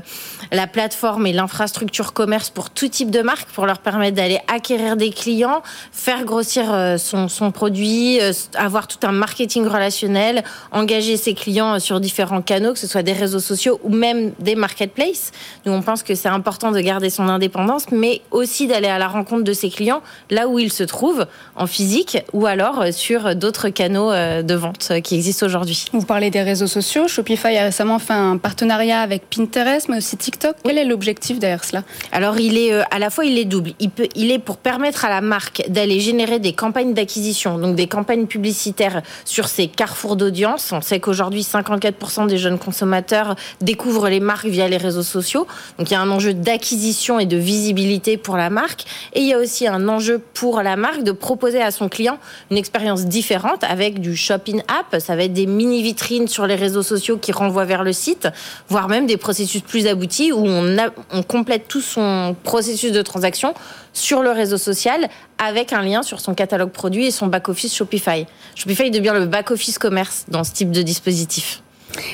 la 0.51 0.67
plateforme 0.67 1.27
et 1.27 1.33
l'infrastructure 1.33 2.13
commerce 2.13 2.49
pour 2.49 2.69
tout 2.69 2.87
type 2.87 3.11
de 3.11 3.21
marque, 3.21 3.49
pour 3.49 3.65
leur 3.65 3.79
permettre 3.79 4.15
d'aller 4.15 4.39
acquérir 4.47 4.97
des 4.97 5.11
clients, 5.11 5.61
faire 5.91 6.23
grossir 6.23 6.73
euh, 6.73 6.97
son, 6.97 7.51
produit, 7.51 8.19
euh, 8.21 8.31
avoir 8.55 8.87
tout 8.87 8.99
un 9.03 9.11
marketing 9.11 9.65
relationnel, 9.65 10.43
engager 10.71 11.17
ses 11.17 11.33
clients 11.33 11.79
sur 11.79 11.99
différents 11.99 12.41
canaux, 12.41 12.73
que 12.73 12.79
ce 12.79 12.87
soit 12.87 13.03
des 13.03 13.13
réseaux 13.13 13.39
sociaux 13.39 13.79
ou 13.83 13.89
même 13.89 14.31
des 14.39 14.55
marketplaces. 14.55 15.31
Nous, 15.65 15.71
on 15.71 15.81
pense 15.81 16.03
que 16.03 16.15
c'est 16.15 16.29
important 16.29 16.71
de 16.71 16.79
garder 16.79 17.09
son 17.09 17.27
indépendance, 17.29 17.85
mais 17.91 18.21
aussi 18.31 18.67
d'aller 18.67 18.87
à 18.87 18.99
la 18.99 19.07
rencontre 19.07 19.43
de 19.43 19.53
ses 19.53 19.69
clients 19.69 19.96
là 20.29 20.47
où 20.47 20.59
ils 20.59 20.71
se 20.71 20.83
trouvent, 20.83 21.25
en 21.55 21.67
physique 21.67 22.17
ou 22.33 22.45
alors 22.45 22.85
sur 22.91 23.35
d'autres 23.35 23.69
canaux 23.69 24.11
de 24.11 24.53
vente 24.53 24.91
qui 25.03 25.15
existent 25.15 25.45
aujourd'hui. 25.45 25.85
Vous 25.93 26.05
parlez 26.05 26.29
des 26.29 26.41
réseaux 26.41 26.67
sociaux. 26.67 27.07
Shopify 27.07 27.57
a 27.57 27.63
récemment 27.63 27.99
fait 27.99 28.13
un 28.13 28.37
partenariat 28.37 29.01
avec 29.01 29.29
Pinterest, 29.29 29.89
mais 29.89 29.97
aussi 29.97 30.17
TikTok. 30.17 30.55
Quel 30.63 30.77
est 30.77 30.85
l'objectif 30.85 31.39
derrière 31.39 31.63
cela? 31.63 31.83
Alors, 32.11 32.39
il 32.39 32.57
est 32.57 32.73
euh, 32.73 32.83
à 32.91 32.99
la 32.99 33.09
fois 33.09 33.25
il 33.25 33.37
est 33.37 33.45
double. 33.45 33.71
Il 33.79 33.89
peut, 33.89 34.07
il 34.15 34.31
est 34.31 34.39
pour 34.39 34.57
permettre 34.57 35.05
à 35.05 35.09
la 35.09 35.21
marque 35.21 35.63
d'aller 35.69 35.99
générer 35.99 36.39
des 36.39 36.53
campagnes 36.53 36.93
d'acquisition, 36.93 37.57
donc 37.57 37.75
des 37.75 37.87
campagnes 37.87 38.27
publicitaires 38.27 39.01
sur 39.25 39.47
ces 39.47 39.67
carrefours 39.67 40.15
d'audience. 40.15 40.71
On 40.71 40.81
sait 40.81 40.99
qu'aujourd'hui, 40.99 41.41
54% 41.41 42.27
des 42.27 42.37
jeunes 42.37 42.59
consommateurs 42.59 43.35
découvrent 43.61 44.09
les 44.09 44.19
marques 44.19 44.47
via 44.47 44.67
les 44.67 44.77
réseaux 44.77 45.03
sociaux. 45.03 45.47
Donc, 45.77 45.89
il 45.89 45.93
y 45.93 45.97
a 45.97 46.01
un 46.01 46.09
enjeu 46.09 46.33
d'acquisition 46.33 47.19
et 47.19 47.25
de 47.25 47.37
visibilité 47.37 48.17
pour 48.17 48.37
la 48.37 48.49
marque, 48.49 48.85
et 49.13 49.21
il 49.21 49.27
y 49.27 49.33
a 49.33 49.39
aussi 49.39 49.67
un 49.67 49.86
enjeu 49.89 50.21
pour 50.33 50.61
la 50.61 50.75
marque 50.75 51.03
de 51.03 51.11
proposer 51.11 51.61
à 51.61 51.71
son 51.71 51.89
client 51.89 52.17
une 52.51 52.57
expérience 52.57 53.05
différente 53.05 53.63
avec 53.63 53.99
du 53.99 54.15
shopping 54.15 54.61
app. 54.67 54.99
Ça 55.01 55.15
va 55.15 55.23
être 55.23 55.33
des 55.33 55.45
mini 55.45 55.81
vitrines 55.81 56.27
sur 56.27 56.47
les 56.47 56.55
réseaux 56.55 56.83
sociaux 56.83 57.17
qui 57.17 57.31
renvoient 57.31 57.65
vers 57.65 57.83
le 57.83 57.93
site, 57.93 58.27
voire 58.69 58.87
même 58.87 59.05
des 59.05 59.17
processus 59.17 59.61
plus 59.61 59.87
aboutis 59.87 60.31
où 60.31 60.45
on, 60.45 60.77
on 61.11 61.23
complète 61.23 61.67
tout 61.67 61.81
son 61.81 62.35
processus 62.43 62.91
de 62.91 63.01
transaction 63.01 63.53
sur 63.93 64.21
le 64.21 64.31
réseau 64.31 64.57
social 64.57 65.09
avec 65.37 65.73
un 65.73 65.81
lien 65.81 66.03
sur 66.03 66.19
son 66.19 66.33
catalogue 66.33 66.71
produit 66.71 67.07
et 67.07 67.11
son 67.11 67.27
back-office 67.27 67.75
Shopify. 67.75 68.25
Shopify 68.55 68.91
devient 68.91 69.13
le 69.15 69.25
back-office 69.25 69.77
commerce 69.79 70.25
dans 70.27 70.43
ce 70.43 70.51
type 70.51 70.71
de 70.71 70.81
dispositif. 70.81 71.61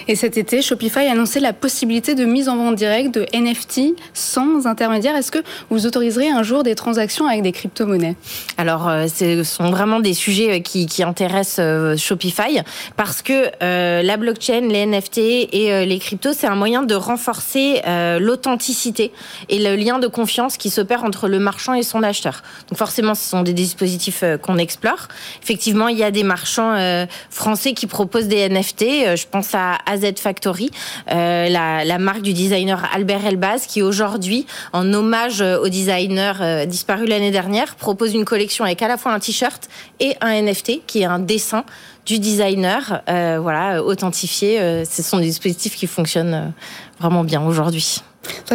Et 0.08 0.16
cet 0.16 0.38
été, 0.38 0.62
Shopify 0.62 1.08
a 1.08 1.12
annoncé 1.12 1.40
la 1.40 1.54
possibilité 1.54 2.16
de 2.16 2.26
mise 2.26 2.50
en 2.50 2.58
vente 2.58 2.76
directe 2.76 3.14
de 3.14 3.26
NFT 3.34 3.96
sans 4.14 4.68
intermédiaire. 4.68 5.16
Est-ce 5.16 5.32
que 5.32 5.40
vous 5.70 5.86
autoriserez 5.86 6.30
un 6.30 6.44
jour 6.44 6.64
des 6.64 6.76
transactions 6.76 7.28
avec 7.28 7.42
des 7.42 7.52
crypto-monnaies? 7.52 8.16
Alors, 8.58 8.88
euh, 8.88 9.08
ce 9.08 9.44
sont 9.44 9.70
vraiment 9.72 10.00
des 10.00 10.14
sujets 10.14 10.60
euh, 10.60 10.60
qui, 10.60 11.04
intéressent 11.04 11.58
euh, 11.60 11.98
Shopify 11.98 12.62
parce 12.96 13.22
que 13.22 13.52
la 13.60 14.18
blockchain, 14.18 14.62
les 14.62 14.86
NFT 14.86 15.18
et 15.18 15.86
les 15.86 16.00
cryptos, 16.00 16.34
c'est 16.34 16.48
un 16.48 16.56
moyen 16.56 16.84
de 16.84 16.96
renforcer 16.96 17.82
l'authenticité 18.20 19.12
et 19.50 19.60
le 19.60 19.76
lien 19.76 20.00
de 20.00 20.08
confiance 20.08 20.58
qui 20.58 20.70
s'opère 20.70 21.04
entre 21.04 21.28
le 21.28 21.40
marchand 21.40 21.74
et 21.74 21.84
son 21.84 22.04
acheteur. 22.04 22.44
Donc 22.70 22.78
forcément, 22.78 23.16
ce 23.16 23.28
sont 23.28 23.42
des 23.42 23.54
dispositifs 23.54 24.24
qu'on 24.42 24.58
explore. 24.58 25.08
Effectivement, 25.42 25.88
il 25.88 25.98
y 25.98 26.04
a 26.04 26.12
des 26.12 26.24
marchands 26.24 27.06
français 27.30 27.74
qui 27.74 27.88
proposent 27.88 28.28
des 28.28 28.48
NFT. 28.50 29.16
Je 29.16 29.26
pense 29.30 29.54
à 29.56 29.63
AZ 29.86 30.14
Factory, 30.18 30.70
euh, 31.12 31.50
la, 31.50 31.98
marque 31.98 32.22
du 32.22 32.34
designer 32.34 32.84
Albert 32.94 33.26
Elbaz, 33.26 33.66
qui 33.68 33.82
aujourd'hui, 33.82 34.46
en 34.74 34.94
hommage 34.94 35.42
au 35.42 35.68
designer 35.70 36.38
euh, 36.42 36.66
disparu 36.66 37.06
l'année 37.06 37.32
dernière, 37.32 37.76
propose 37.76 38.14
une 38.14 38.26
collection 38.26 38.66
avec 38.66 38.82
à 38.82 38.88
la 38.88 38.98
fois 38.98 39.14
un 39.14 39.20
t-shirt 39.20 39.68
et 40.00 40.16
un 40.22 40.42
NFT, 40.42 40.86
qui 40.86 41.02
est 41.02 41.06
un 41.06 41.20
dessin 41.20 41.64
du 42.06 42.20
designer, 42.20 43.02
euh, 43.10 43.40
voilà, 43.42 43.84
authentifié. 43.84 44.84
ce 44.86 45.02
sont 45.02 45.20
des 45.20 45.26
dispositifs 45.26 45.76
qui 45.76 45.88
fonctionnent 45.88 46.54
vraiment 47.00 47.24
bien 47.24 47.42
aujourd'hui 47.42 48.02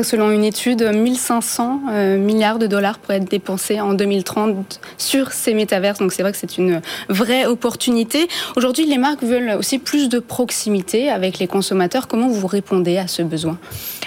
selon 0.03 0.31
une 0.31 0.45
étude, 0.45 0.83
1500 0.83 1.81
euh, 1.91 2.19
milliards 2.19 2.59
de 2.59 2.67
dollars 2.67 2.99
pourraient 2.99 3.19
être 3.19 3.31
dépensés 3.31 3.81
en 3.81 3.95
2030 3.95 4.81
sur 4.97 5.33
ces 5.33 5.55
métaverses. 5.55 5.99
Donc 5.99 6.13
c'est 6.13 6.23
vrai 6.23 6.33
que 6.33 6.39
c'est 6.39 6.59
une 6.59 6.81
vraie 7.09 7.47
opportunité. 7.47 8.29
Aujourd'hui, 8.57 8.87
les 8.87 8.99
marques 8.99 9.23
veulent 9.23 9.57
aussi 9.59 9.79
plus 9.79 10.09
de 10.09 10.19
proximité 10.19 11.11
avec 11.11 11.39
les 11.39 11.47
consommateurs. 11.47 12.09
Comment 12.09 12.29
vous 12.29 12.47
répondez 12.47 12.99
à 12.99 13.07
ce 13.07 13.23
besoin? 13.23 13.59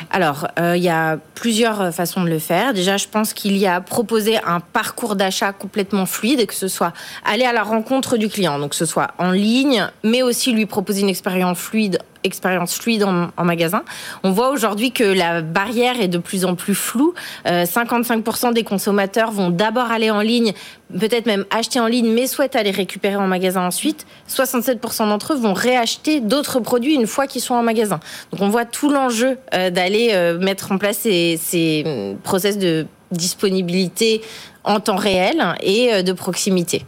Alors, 0.09 0.47
euh, 0.59 0.75
il 0.75 0.83
y 0.83 0.89
a 0.89 1.17
plusieurs 1.35 1.93
façons 1.93 2.23
de 2.23 2.29
le 2.29 2.39
faire. 2.39 2.73
Déjà, 2.73 2.97
je 2.97 3.07
pense 3.07 3.33
qu'il 3.33 3.57
y 3.57 3.67
a 3.67 3.81
proposé 3.81 4.37
un 4.45 4.59
parcours 4.59 5.15
d'achat 5.15 5.53
complètement 5.53 6.05
fluide, 6.05 6.45
que 6.45 6.53
ce 6.53 6.67
soit 6.67 6.93
aller 7.25 7.45
à 7.45 7.53
la 7.53 7.63
rencontre 7.63 8.17
du 8.17 8.29
client, 8.29 8.59
donc 8.59 8.71
que 8.71 8.75
ce 8.75 8.85
soit 8.85 9.11
en 9.17 9.31
ligne, 9.31 9.87
mais 10.03 10.21
aussi 10.21 10.51
lui 10.51 10.65
proposer 10.65 11.01
une 11.01 11.09
expérience 11.09 11.57
fluide 11.57 11.99
expérience 12.23 12.75
fluide 12.75 13.03
en, 13.03 13.31
magasin. 13.43 13.83
On 14.23 14.31
voit 14.31 14.49
aujourd'hui 14.49 14.91
que 14.91 15.03
la 15.03 15.41
barrière 15.41 15.99
est 15.99 16.07
de 16.07 16.17
plus 16.17 16.45
en 16.45 16.55
plus 16.55 16.75
floue. 16.75 17.13
55% 17.45 18.47
euh, 18.47 18.51
des 18.51 18.63
consommateurs 18.63 19.31
vont 19.31 19.49
d'abord 19.49 19.91
aller 19.91 20.11
en 20.11 20.21
ligne, 20.21 20.53
peut-être 20.97 21.25
même 21.25 21.45
acheter 21.49 21.79
en 21.79 21.87
ligne, 21.87 22.11
mais 22.13 22.27
souhaitent 22.27 22.55
aller 22.55 22.71
récupérer 22.71 23.15
en 23.15 23.27
magasin 23.27 23.65
ensuite. 23.65 24.05
67% 24.29 25.09
d'entre 25.09 25.33
eux 25.33 25.37
vont 25.37 25.53
réacheter 25.53 26.19
d'autres 26.19 26.59
produits 26.59 26.95
une 26.95 27.07
fois 27.07 27.27
qu'ils 27.27 27.41
sont 27.41 27.55
en 27.55 27.63
magasin. 27.63 27.99
Donc 28.31 28.41
on 28.41 28.49
voit 28.49 28.65
tout 28.65 28.89
l'enjeu 28.89 29.37
euh, 29.53 29.69
d'aller 29.69 30.11
euh, 30.13 30.37
mettre 30.39 30.71
en 30.71 30.77
place 30.77 30.99
ces, 30.99 31.37
ces 31.41 32.15
process 32.23 32.57
de 32.57 32.85
disponibilité 33.11 34.21
en 34.63 34.79
temps 34.79 34.95
réel 34.95 35.43
et 35.61 36.03
de 36.03 36.13
proximité. 36.13 36.85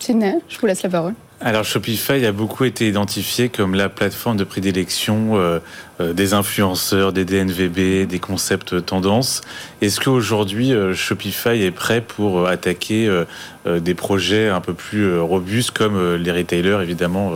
Sidney, 0.00 0.38
je 0.48 0.58
vous 0.58 0.66
laisse 0.66 0.82
la 0.82 0.88
parole. 0.88 1.14
Alors 1.46 1.64
Shopify 1.64 2.24
a 2.24 2.32
beaucoup 2.32 2.64
été 2.64 2.88
identifié 2.88 3.50
comme 3.50 3.74
la 3.74 3.90
plateforme 3.90 4.38
de 4.38 4.44
prédilection 4.44 5.32
euh, 5.36 5.58
euh, 6.00 6.14
des 6.14 6.32
influenceurs, 6.32 7.12
des 7.12 7.26
DNVB, 7.26 8.06
des 8.06 8.18
concepts 8.18 8.86
tendances. 8.86 9.42
Est-ce 9.82 10.00
qu'aujourd'hui 10.00 10.72
euh, 10.72 10.94
Shopify 10.94 11.62
est 11.62 11.70
prêt 11.70 12.00
pour 12.00 12.48
attaquer 12.48 13.24
des 13.66 13.94
projets 13.94 14.48
un 14.48 14.62
peu 14.62 14.72
plus 14.72 15.18
robustes 15.20 15.72
comme 15.72 16.14
les 16.16 16.32
retailers 16.32 16.80
Évidemment, 16.80 17.32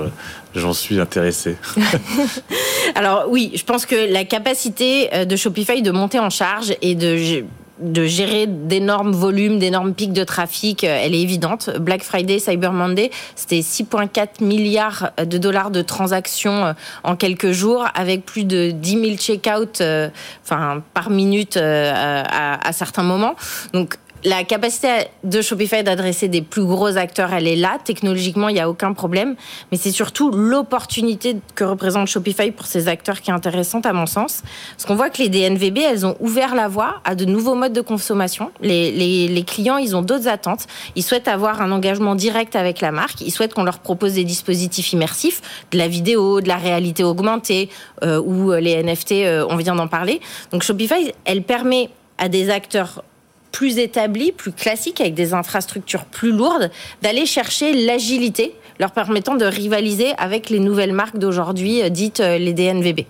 j'en 0.54 0.72
suis 0.72 1.00
intéressé. 1.00 1.58
Alors 2.94 3.26
oui, 3.28 3.52
je 3.54 3.64
pense 3.64 3.84
que 3.84 4.10
la 4.10 4.24
capacité 4.24 5.26
de 5.26 5.36
Shopify 5.36 5.82
de 5.82 5.90
monter 5.90 6.18
en 6.18 6.30
charge 6.30 6.74
et 6.80 6.94
de 6.94 7.44
de 7.80 8.04
gérer 8.04 8.46
d'énormes 8.46 9.12
volumes, 9.12 9.58
d'énormes 9.58 9.94
pics 9.94 10.12
de 10.12 10.24
trafic, 10.24 10.84
euh, 10.84 11.00
elle 11.02 11.14
est 11.14 11.20
évidente. 11.20 11.70
Black 11.78 12.02
Friday, 12.02 12.38
Cyber 12.38 12.72
Monday, 12.72 13.10
c'était 13.36 13.60
6,4 13.60 14.42
milliards 14.42 15.12
de 15.18 15.38
dollars 15.38 15.70
de 15.70 15.82
transactions 15.82 16.66
euh, 16.66 16.72
en 17.04 17.16
quelques 17.16 17.52
jours, 17.52 17.86
avec 17.94 18.24
plus 18.24 18.44
de 18.44 18.70
10 18.70 18.90
000 18.90 19.16
check-out 19.16 19.80
euh, 19.80 20.08
enfin, 20.44 20.82
par 20.94 21.10
minute 21.10 21.56
à, 21.56 22.66
à 22.66 22.72
certains 22.72 23.02
moments. 23.02 23.34
Donc 23.72 23.96
la 24.24 24.44
capacité 24.44 24.88
de 25.24 25.40
Shopify 25.40 25.82
d'adresser 25.82 26.28
des 26.28 26.42
plus 26.42 26.64
gros 26.64 26.96
acteurs, 26.96 27.32
elle 27.32 27.46
est 27.46 27.56
là. 27.56 27.78
Technologiquement, 27.84 28.48
il 28.48 28.54
n'y 28.54 28.60
a 28.60 28.68
aucun 28.68 28.92
problème. 28.92 29.36
Mais 29.70 29.78
c'est 29.78 29.90
surtout 29.90 30.30
l'opportunité 30.30 31.36
que 31.54 31.64
représente 31.64 32.08
Shopify 32.08 32.50
pour 32.50 32.66
ces 32.66 32.88
acteurs 32.88 33.20
qui 33.20 33.30
est 33.30 33.34
intéressante, 33.34 33.86
à 33.86 33.92
mon 33.92 34.06
sens. 34.06 34.42
Parce 34.76 34.86
qu'on 34.86 34.96
voit 34.96 35.10
que 35.10 35.22
les 35.22 35.28
DNVB, 35.28 35.78
elles 35.78 36.04
ont 36.04 36.16
ouvert 36.20 36.54
la 36.54 36.68
voie 36.68 37.00
à 37.04 37.14
de 37.14 37.24
nouveaux 37.24 37.54
modes 37.54 37.72
de 37.72 37.80
consommation. 37.80 38.50
Les, 38.60 39.44
clients, 39.46 39.78
ils 39.78 39.94
ont 39.94 40.02
d'autres 40.02 40.28
attentes. 40.28 40.66
Ils 40.96 41.02
souhaitent 41.02 41.28
avoir 41.28 41.62
un 41.62 41.70
engagement 41.70 42.14
direct 42.14 42.56
avec 42.56 42.80
la 42.80 42.90
marque. 42.90 43.20
Ils 43.20 43.30
souhaitent 43.30 43.54
qu'on 43.54 43.64
leur 43.64 43.78
propose 43.78 44.14
des 44.14 44.24
dispositifs 44.24 44.92
immersifs, 44.92 45.40
de 45.70 45.78
la 45.78 45.88
vidéo, 45.88 46.40
de 46.40 46.48
la 46.48 46.56
réalité 46.56 47.04
augmentée, 47.04 47.68
euh, 48.02 48.20
ou 48.20 48.52
les 48.52 48.82
NFT, 48.82 49.12
euh, 49.12 49.46
on 49.48 49.56
vient 49.56 49.74
d'en 49.74 49.88
parler. 49.88 50.20
Donc 50.50 50.62
Shopify, 50.62 51.12
elle 51.24 51.42
permet 51.42 51.90
à 52.18 52.28
des 52.28 52.50
acteurs 52.50 53.04
plus 53.52 53.78
établis, 53.78 54.32
plus 54.32 54.52
classiques, 54.52 55.00
avec 55.00 55.14
des 55.14 55.34
infrastructures 55.34 56.04
plus 56.04 56.32
lourdes, 56.32 56.70
d'aller 57.02 57.26
chercher 57.26 57.72
l'agilité, 57.72 58.54
leur 58.78 58.92
permettant 58.92 59.34
de 59.34 59.44
rivaliser 59.44 60.12
avec 60.18 60.50
les 60.50 60.60
nouvelles 60.60 60.92
marques 60.92 61.18
d'aujourd'hui, 61.18 61.82
euh, 61.82 61.88
dites 61.88 62.20
euh, 62.20 62.38
les 62.38 62.52
DNVB 62.52 63.06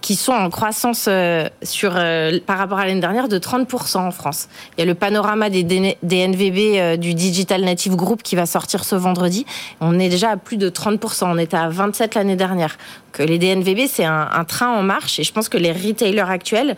qui 0.00 0.14
sont 0.14 0.32
en 0.32 0.48
croissance 0.48 1.06
euh, 1.08 1.48
sur, 1.64 1.94
par 2.46 2.56
rapport 2.56 2.78
à 2.78 2.86
l'année 2.86 3.00
dernière 3.00 3.26
de 3.26 3.36
30% 3.36 3.98
en 3.98 4.10
France. 4.12 4.48
Il 4.76 4.80
y 4.80 4.82
a 4.84 4.86
le 4.86 4.94
panorama 4.94 5.50
des 5.50 5.64
DNVB 5.64 6.98
du 6.98 7.14
Digital 7.14 7.62
Native 7.62 7.96
Group 7.96 8.22
qui 8.22 8.36
va 8.36 8.46
sortir 8.46 8.84
ce 8.84 8.94
vendredi. 8.94 9.44
On 9.80 9.98
est 9.98 10.08
déjà 10.08 10.30
à 10.30 10.36
plus 10.36 10.56
de 10.56 10.70
30%. 10.70 11.24
On 11.26 11.36
était 11.36 11.56
à 11.56 11.68
27 11.68 12.14
l'année 12.14 12.36
dernière. 12.36 12.78
Que 13.10 13.24
les 13.24 13.38
DNVB, 13.38 13.88
c'est 13.88 14.04
un, 14.04 14.28
un, 14.32 14.44
train 14.44 14.68
en 14.68 14.84
marche 14.84 15.18
et 15.18 15.24
je 15.24 15.32
pense 15.32 15.48
que 15.48 15.58
les 15.58 15.72
retailers 15.72 16.30
actuels 16.30 16.76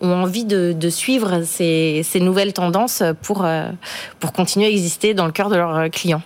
ont 0.00 0.12
envie 0.12 0.44
de, 0.44 0.90
suivre 0.90 1.42
ces, 1.44 2.04
nouvelles 2.20 2.52
tendances 2.52 3.02
pour, 3.22 3.44
euh, 3.44 3.68
pour 4.18 4.32
continuer 4.32 4.66
à 4.66 4.70
exister 4.70 5.14
dans 5.14 5.26
le 5.26 5.32
cœur 5.32 5.48
de 5.48 5.56
leurs 5.56 5.90
clients. 5.90 6.22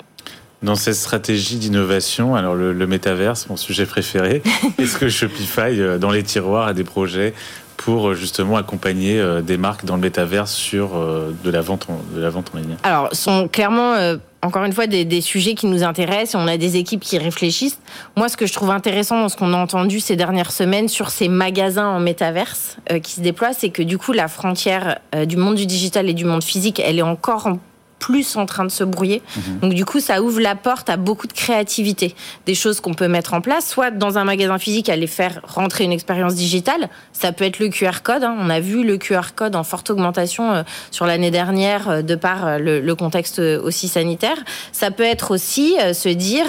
Dans 0.63 0.77
cette 0.77 0.95
stratégie 0.95 1.57
d'innovation, 1.57 2.37
alors 2.37 2.55
le, 2.55 2.73
le 2.73 2.87
métaverse, 2.87 3.49
mon 3.51 3.57
sujet 3.57 3.85
préféré, 3.85 4.43
est-ce 4.79 4.97
que 4.97 5.11
Shopify, 5.11 5.79
euh, 5.79 5.99
dans 5.99 6.11
les 6.11 6.23
tiroirs, 6.23 6.69
a 6.69 6.73
des 6.73 6.85
projets 6.85 7.35
pour 7.77 8.11
euh, 8.11 8.15
justement 8.15 8.57
accompagner 8.57 9.23
des 9.43 9.57
marques 9.57 9.85
dans 9.85 9.97
le 9.97 10.03
métaverse 10.03 10.53
sur 10.53 10.91
de 10.99 11.51
la 11.51 11.61
vente 11.61 11.87
en, 11.89 12.01
de 12.15 12.21
la 12.21 12.31
vente 12.31 12.51
en 12.55 12.59
ligne 12.59 12.77
Alors, 12.83 13.15
sont 13.15 13.49
clairement 13.49 13.97
encore 14.45 14.65
une 14.65 14.75
fois, 14.75 14.87
des, 14.87 15.21
sujets 15.23 15.55
qui 15.55 15.67
nous 15.67 15.83
intéressent. 15.83 16.35
On 16.35 16.47
a 16.47 16.59
des 16.59 16.77
équipes 16.77 17.01
qui 17.01 17.17
réfléchissent. 17.17 17.79
Moi, 18.15 18.29
ce 18.29 18.37
que 18.37 18.47
je 18.47 18.53
trouve 18.53 18.71
intéressant 18.71 19.19
dans 19.21 19.31
ce 19.31 19.37
qu'on 19.37 19.55
a 19.55 19.57
entendu 19.57 20.01
ces 20.01 20.17
dernières 20.17 20.53
semaines 20.53 20.89
sur 20.89 21.09
ces 21.09 21.29
magasins 21.29 21.89
en 21.89 21.99
métaverse 21.99 22.77
euh, 22.93 22.99
qui 22.99 23.13
se 23.13 23.21
déploient, 23.23 23.55
c'est 23.55 23.71
que 23.71 23.83
du 23.83 23.97
coup, 23.97 24.13
la 24.13 24.29
frontière 24.29 24.99
euh, 25.15 25.25
du 25.25 25.39
monde 25.39 25.55
du 25.55 25.65
digital 25.65 26.11
et 26.11 26.15
du 26.15 26.27
monde 26.27 26.45
physique, 26.45 26.81
elle 26.85 26.99
est 26.99 27.03
encore 27.03 27.47
en 27.47 27.59
plus 28.05 28.37
en 28.37 28.45
train 28.45 28.67
de 28.67 28.71
se 28.71 28.85
brouiller. 28.85 29.23
Mhm. 29.35 29.59
Donc 29.61 29.73
du 29.73 29.87
coup, 29.87 29.99
ça 29.99 30.23
ouvre 30.23 30.39
la 30.39 30.57
porte 30.57 30.91
à 30.91 30.99
beaucoup 30.99 31.27
de 31.27 31.33
créativité, 31.33 32.15
des 32.45 32.55
choses 32.55 32.81
qu'on 32.81 32.93
peut 32.93 33.09
mettre 33.09 33.33
en 33.33 33.41
place, 33.41 33.67
soit 33.67 33.91
dans 33.91 34.19
un 34.19 34.25
magasin 34.25 34.59
physique, 34.59 34.91
aller 34.91 35.07
faire 35.07 35.41
rentrer 35.43 35.85
une 35.85 35.93
expérience 35.93 36.35
digitale. 36.35 36.91
Ça 37.15 37.33
peut 37.33 37.47
être 37.47 37.61
le 37.61 37.71
QR 37.71 38.03
code. 38.03 38.23
Hein. 38.23 38.37
On 38.39 38.51
a 38.51 38.61
vu 38.61 38.85
le 38.85 38.99
QR 38.99 39.33
code 39.35 39.57
en 39.57 39.65
forte 39.65 39.89
augmentation 39.89 40.53
euh, 40.53 40.63
sur 40.91 41.07
l'année 41.07 41.31
dernière 41.31 41.89
euh, 41.89 42.03
de 42.03 42.15
par 42.15 42.47
euh, 42.47 42.59
le, 42.59 42.95
contexte 42.95 43.39
aussi 43.39 43.89
sanitaire. 43.89 44.37
Ça 44.73 44.91
peut 44.91 45.03
être 45.03 45.33
aussi 45.33 45.75
se 45.93 46.09
dire, 46.09 46.47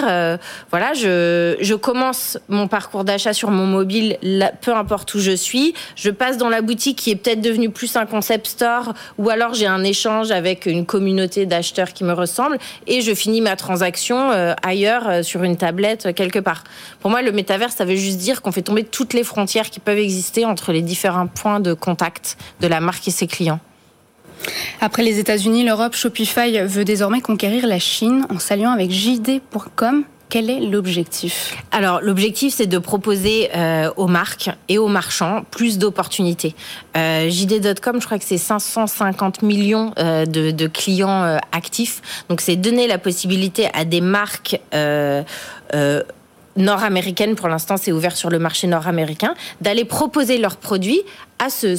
voilà, 0.70 0.94
je, 0.94 1.56
je 1.60 1.74
commence 1.74 2.38
mon 2.48 2.68
parcours 2.68 3.02
d'achat 3.02 3.32
sur 3.32 3.50
mon 3.50 3.66
mobile, 3.66 4.16
peu 4.60 4.72
importe 4.72 5.12
où 5.14 5.18
je 5.18 5.32
suis. 5.32 5.74
Je 5.96 6.10
passe 6.10 6.38
dans 6.38 6.48
la 6.48 6.62
boutique 6.62 6.98
qui 6.98 7.10
est 7.10 7.16
peut-être 7.16 7.40
devenue 7.40 7.70
plus 7.70 7.96
un 7.96 8.06
concept 8.06 8.46
store, 8.46 8.94
ou 9.18 9.28
alors 9.28 9.54
j'ai 9.54 9.66
un 9.66 9.82
échange 9.82 10.30
avec 10.30 10.66
une 10.66 10.86
communauté 10.86 11.45
d'acheteurs 11.46 11.92
qui 11.92 12.04
me 12.04 12.12
ressemblent 12.12 12.58
et 12.86 13.00
je 13.00 13.14
finis 13.14 13.40
ma 13.40 13.56
transaction 13.56 14.30
euh, 14.30 14.54
ailleurs 14.62 15.08
euh, 15.08 15.22
sur 15.22 15.42
une 15.42 15.56
tablette 15.56 16.06
euh, 16.06 16.12
quelque 16.12 16.38
part. 16.38 16.64
Pour 17.00 17.10
moi, 17.10 17.22
le 17.22 17.32
métavers, 17.32 17.72
ça 17.72 17.84
veut 17.84 17.96
juste 17.96 18.18
dire 18.18 18.42
qu'on 18.42 18.52
fait 18.52 18.62
tomber 18.62 18.84
toutes 18.84 19.14
les 19.14 19.24
frontières 19.24 19.70
qui 19.70 19.80
peuvent 19.80 19.98
exister 19.98 20.44
entre 20.44 20.72
les 20.72 20.82
différents 20.82 21.26
points 21.26 21.60
de 21.60 21.72
contact 21.74 22.36
de 22.60 22.66
la 22.66 22.80
marque 22.80 23.06
et 23.08 23.10
ses 23.10 23.26
clients. 23.26 23.60
Après 24.80 25.02
les 25.02 25.18
États-Unis, 25.18 25.64
l'Europe, 25.64 25.94
Shopify 25.94 26.60
veut 26.60 26.84
désormais 26.84 27.20
conquérir 27.20 27.66
la 27.66 27.78
Chine 27.78 28.26
en 28.28 28.38
s'alliant 28.38 28.70
avec 28.70 28.90
JD.com 28.90 30.04
quel 30.28 30.50
est 30.50 30.60
l'objectif? 30.60 31.56
Alors 31.70 32.00
l'objectif 32.00 32.54
c'est 32.54 32.66
de 32.66 32.78
proposer 32.78 33.50
euh, 33.54 33.90
aux 33.96 34.06
marques 34.06 34.50
et 34.68 34.78
aux 34.78 34.88
marchands 34.88 35.44
plus 35.50 35.78
d'opportunités. 35.78 36.54
Euh, 36.96 37.28
JD.com, 37.28 38.00
je 38.00 38.06
crois 38.06 38.18
que 38.18 38.24
c'est 38.24 38.38
550 38.38 39.42
millions 39.42 39.92
euh, 39.98 40.26
de, 40.26 40.66
clients 40.66 41.38
actifs. 41.52 42.24
Donc 42.28 42.40
c'est 42.40 42.56
donner 42.56 42.86
la 42.86 42.98
possibilité 42.98 43.68
à 43.72 43.84
des 43.84 44.00
marques 44.00 44.60
nord-américaines, 46.56 47.34
pour 47.36 47.48
l'instant 47.48 47.76
c'est 47.76 47.92
ouvert 47.92 48.16
sur 48.16 48.30
le 48.30 48.38
marché 48.38 48.66
nord-américain, 48.66 49.34
d'aller 49.60 49.84
proposer 49.84 50.38
leurs 50.38 50.56
produits 50.56 51.02
à 51.38 51.50
ce, 51.50 51.76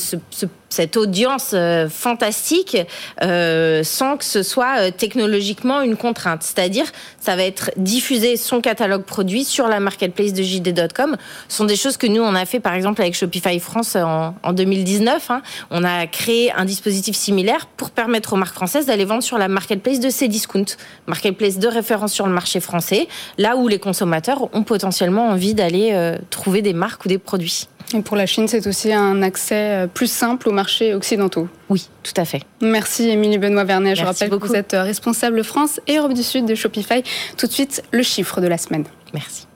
cette 0.69 0.97
audience 0.97 1.51
euh, 1.53 1.89
fantastique 1.89 2.77
euh, 3.23 3.83
sans 3.83 4.17
que 4.17 4.25
ce 4.25 4.43
soit 4.43 4.79
euh, 4.79 4.91
technologiquement 4.95 5.81
une 5.81 5.95
contrainte. 5.95 6.43
C'est-à-dire, 6.43 6.85
ça 7.19 7.35
va 7.35 7.43
être 7.43 7.71
diffusé 7.77 8.37
son 8.37 8.61
catalogue 8.61 9.03
produit 9.03 9.43
sur 9.43 9.67
la 9.67 9.79
marketplace 9.79 10.33
de 10.33 10.43
JD.com. 10.43 11.17
Ce 11.47 11.57
sont 11.57 11.65
des 11.65 11.75
choses 11.75 11.97
que 11.97 12.07
nous, 12.07 12.21
on 12.21 12.35
a 12.35 12.45
fait 12.45 12.59
par 12.59 12.73
exemple 12.73 13.01
avec 13.01 13.15
Shopify 13.15 13.59
France 13.59 13.95
en, 13.95 14.33
2019. 14.53 15.31
Hein. 15.31 15.41
On 15.71 15.83
a 15.83 16.05
créé 16.07 16.51
un 16.51 16.65
dispositif 16.65 17.15
similaire 17.15 17.67
pour 17.77 17.91
permettre 17.91 18.33
aux 18.33 18.37
marques 18.37 18.55
françaises 18.55 18.85
d'aller 18.85 19.05
vendre 19.05 19.23
sur 19.23 19.37
la 19.37 19.47
marketplace 19.47 19.99
de 19.99 20.09
Cdiscount, 20.09 20.65
marketplace 21.07 21.57
de 21.57 21.67
référence 21.67 22.13
sur 22.13 22.27
le 22.27 22.33
marché 22.33 22.59
français, 22.59 23.07
là 23.37 23.55
où 23.55 23.67
les 23.67 23.79
consommateurs 23.79 24.53
ont 24.53 24.63
potentiellement 24.63 25.29
envie 25.29 25.53
d'aller 25.53 26.15
trouver 26.29 26.61
des 26.61 26.73
marques 26.73 27.05
ou 27.05 27.07
des 27.07 27.17
produits. 27.17 27.67
Et 27.93 28.01
pour 28.01 28.17
la 28.17 28.25
Chine, 28.25 28.47
c'est 28.49 28.67
aussi 28.67 28.91
un 28.91 29.21
accès 29.21 29.55
euh, 29.55 29.87
plus 29.87 30.11
simple 30.11 30.49
aux 30.49 30.51
marchés 30.51 30.93
occidentaux. 30.93 31.47
Oui, 31.69 31.89
tout 32.03 32.13
à 32.17 32.25
fait. 32.25 32.41
Merci 32.61 33.09
Émilie 33.09 33.37
Benoît-Vernet. 33.37 33.95
Je 33.95 34.03
rappelle 34.03 34.29
que 34.29 34.35
vous 34.35 34.55
êtes 34.55 34.73
euh, 34.73 34.83
responsable 34.83 35.43
France 35.43 35.79
et 35.87 35.97
Europe 35.97 36.13
du 36.13 36.23
Sud 36.23 36.45
de 36.45 36.53
Shopify. 36.53 37.01
Tout 37.37 37.47
de 37.47 37.51
suite, 37.51 37.83
le 37.91 38.03
chiffre 38.03 38.41
de 38.41 38.47
la 38.47 38.57
semaine. 38.57 38.83
Merci. 39.13 39.47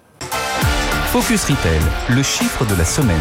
Focus 1.12 1.44
Retail, 1.44 1.82
le 2.10 2.24
chiffre 2.24 2.66
de 2.66 2.76
la 2.76 2.86
semaine. 2.86 3.18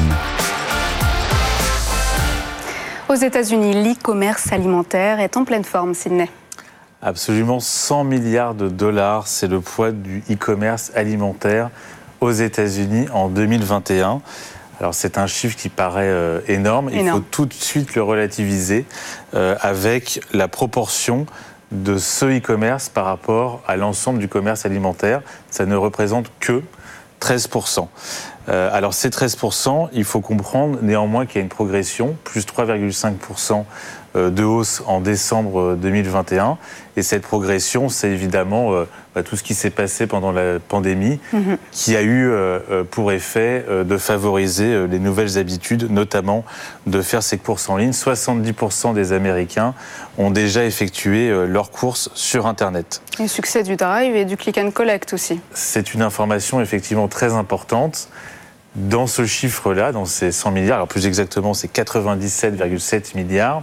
Aux 3.09 3.15
États-Unis, 3.15 3.83
l'e-commerce 3.83 4.53
alimentaire 4.53 5.19
est 5.19 5.37
en 5.37 5.45
pleine 5.45 5.65
forme, 5.65 5.95
Sydney. 5.95 6.31
Absolument 7.03 7.59
100 7.59 8.05
milliards 8.05 8.55
de 8.55 8.69
dollars, 8.69 9.27
c'est 9.27 9.49
le 9.49 9.61
poids 9.61 9.91
du 9.91 10.23
e-commerce 10.31 10.93
alimentaire 10.95 11.71
aux 12.21 12.31
États-Unis 12.31 13.09
en 13.13 13.29
2021. 13.29 14.21
Alors 14.81 14.95
c'est 14.95 15.19
un 15.19 15.27
chiffre 15.27 15.57
qui 15.57 15.69
paraît 15.69 16.09
euh, 16.09 16.41
énorme. 16.49 16.91
Il 16.93 17.09
faut 17.09 17.21
tout 17.21 17.45
de 17.45 17.53
suite 17.53 17.95
le 17.95 18.03
relativiser 18.03 18.87
euh, 19.35 19.55
avec 19.61 20.21
la 20.33 20.49
proportion 20.49 21.27
de 21.71 21.99
ce 21.99 22.39
e-commerce 22.39 22.89
par 22.89 23.05
rapport 23.05 23.63
à 23.69 23.77
l'ensemble 23.77 24.19
du 24.19 24.29
commerce 24.29 24.65
alimentaire. 24.65 25.21
Ça 25.51 25.67
ne 25.67 25.77
représente 25.77 26.33
que 26.41 26.63
13%. 27.21 27.89
Euh, 28.49 28.71
alors 28.73 28.95
ces 28.95 29.11
13%, 29.11 29.91
il 29.93 30.05
faut 30.05 30.21
comprendre 30.21 30.79
néanmoins 30.83 31.27
qu'il 31.27 31.37
y 31.37 31.39
a 31.39 31.43
une 31.43 31.49
progression, 31.49 32.17
plus 32.25 32.47
3,5% 32.47 33.53
euh, 33.53 33.63
de 34.15 34.43
hausse 34.43 34.83
en 34.87 35.01
décembre 35.01 35.77
2021. 35.77 36.59
Et 36.97 37.03
cette 37.03 37.23
progression, 37.23 37.89
c'est 37.89 38.11
évidemment 38.11 38.73
euh, 38.73 38.85
bah, 39.15 39.23
tout 39.23 39.37
ce 39.37 39.43
qui 39.43 39.55
s'est 39.55 39.71
passé 39.71 40.07
pendant 40.07 40.33
la 40.33 40.59
pandémie, 40.59 41.21
mhm. 41.33 41.57
qui 41.71 41.97
a 41.97 42.03
eu 42.03 42.31
pour 42.91 43.13
effet 43.13 43.65
de 43.69 43.97
favoriser 43.97 44.87
les 44.87 44.99
nouvelles 44.99 45.39
habitudes, 45.39 45.91
notamment 45.91 46.45
de 46.87 47.01
faire 47.03 47.23
ses 47.23 47.39
courses 47.39 47.69
en 47.69 47.77
ligne. 47.77 47.91
70% 47.91 48.95
des 48.95 49.13
Américains 49.13 49.75
ont 50.19 50.31
déjà 50.31 50.65
effectué 50.65 51.31
leurs 51.47 51.71
courses 51.71 52.11
sur 52.15 52.47
Internet. 52.47 53.03
Et 53.19 53.23
le 53.23 53.29
succès 53.29 53.63
du 53.63 53.77
Drive 53.77 54.17
et 54.17 54.25
du 54.25 54.37
Click 54.37 54.59
and 54.59 54.71
Collect 54.71 55.13
aussi. 55.13 55.41
C'est 55.53 55.95
une 55.95 56.03
information 56.03 56.61
effectivement 56.61 57.09
très 57.09 57.33
importante. 57.33 58.09
Dans 58.77 59.07
ce 59.07 59.27
chiffre-là, 59.27 59.91
dans 59.91 60.05
ces 60.05 60.31
100 60.31 60.53
milliards, 60.53 60.77
alors 60.77 60.89
plus 60.89 61.07
exactement 61.07 61.55
c'est 61.55 61.73
97,7 61.73 63.17
milliards, 63.17 63.63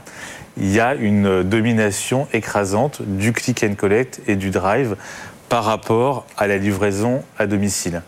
il 0.57 0.71
y 0.71 0.79
a 0.79 0.95
une 0.95 1.43
domination 1.43 2.27
écrasante 2.33 3.01
du 3.01 3.31
click 3.31 3.63
and 3.63 3.75
collect 3.75 4.21
et 4.27 4.35
du 4.35 4.49
drive 4.49 4.95
par 5.49 5.63
rapport 5.63 6.25
à 6.37 6.47
la 6.47 6.57
livraison 6.57 7.23
à 7.37 7.47
domicile. 7.47 8.01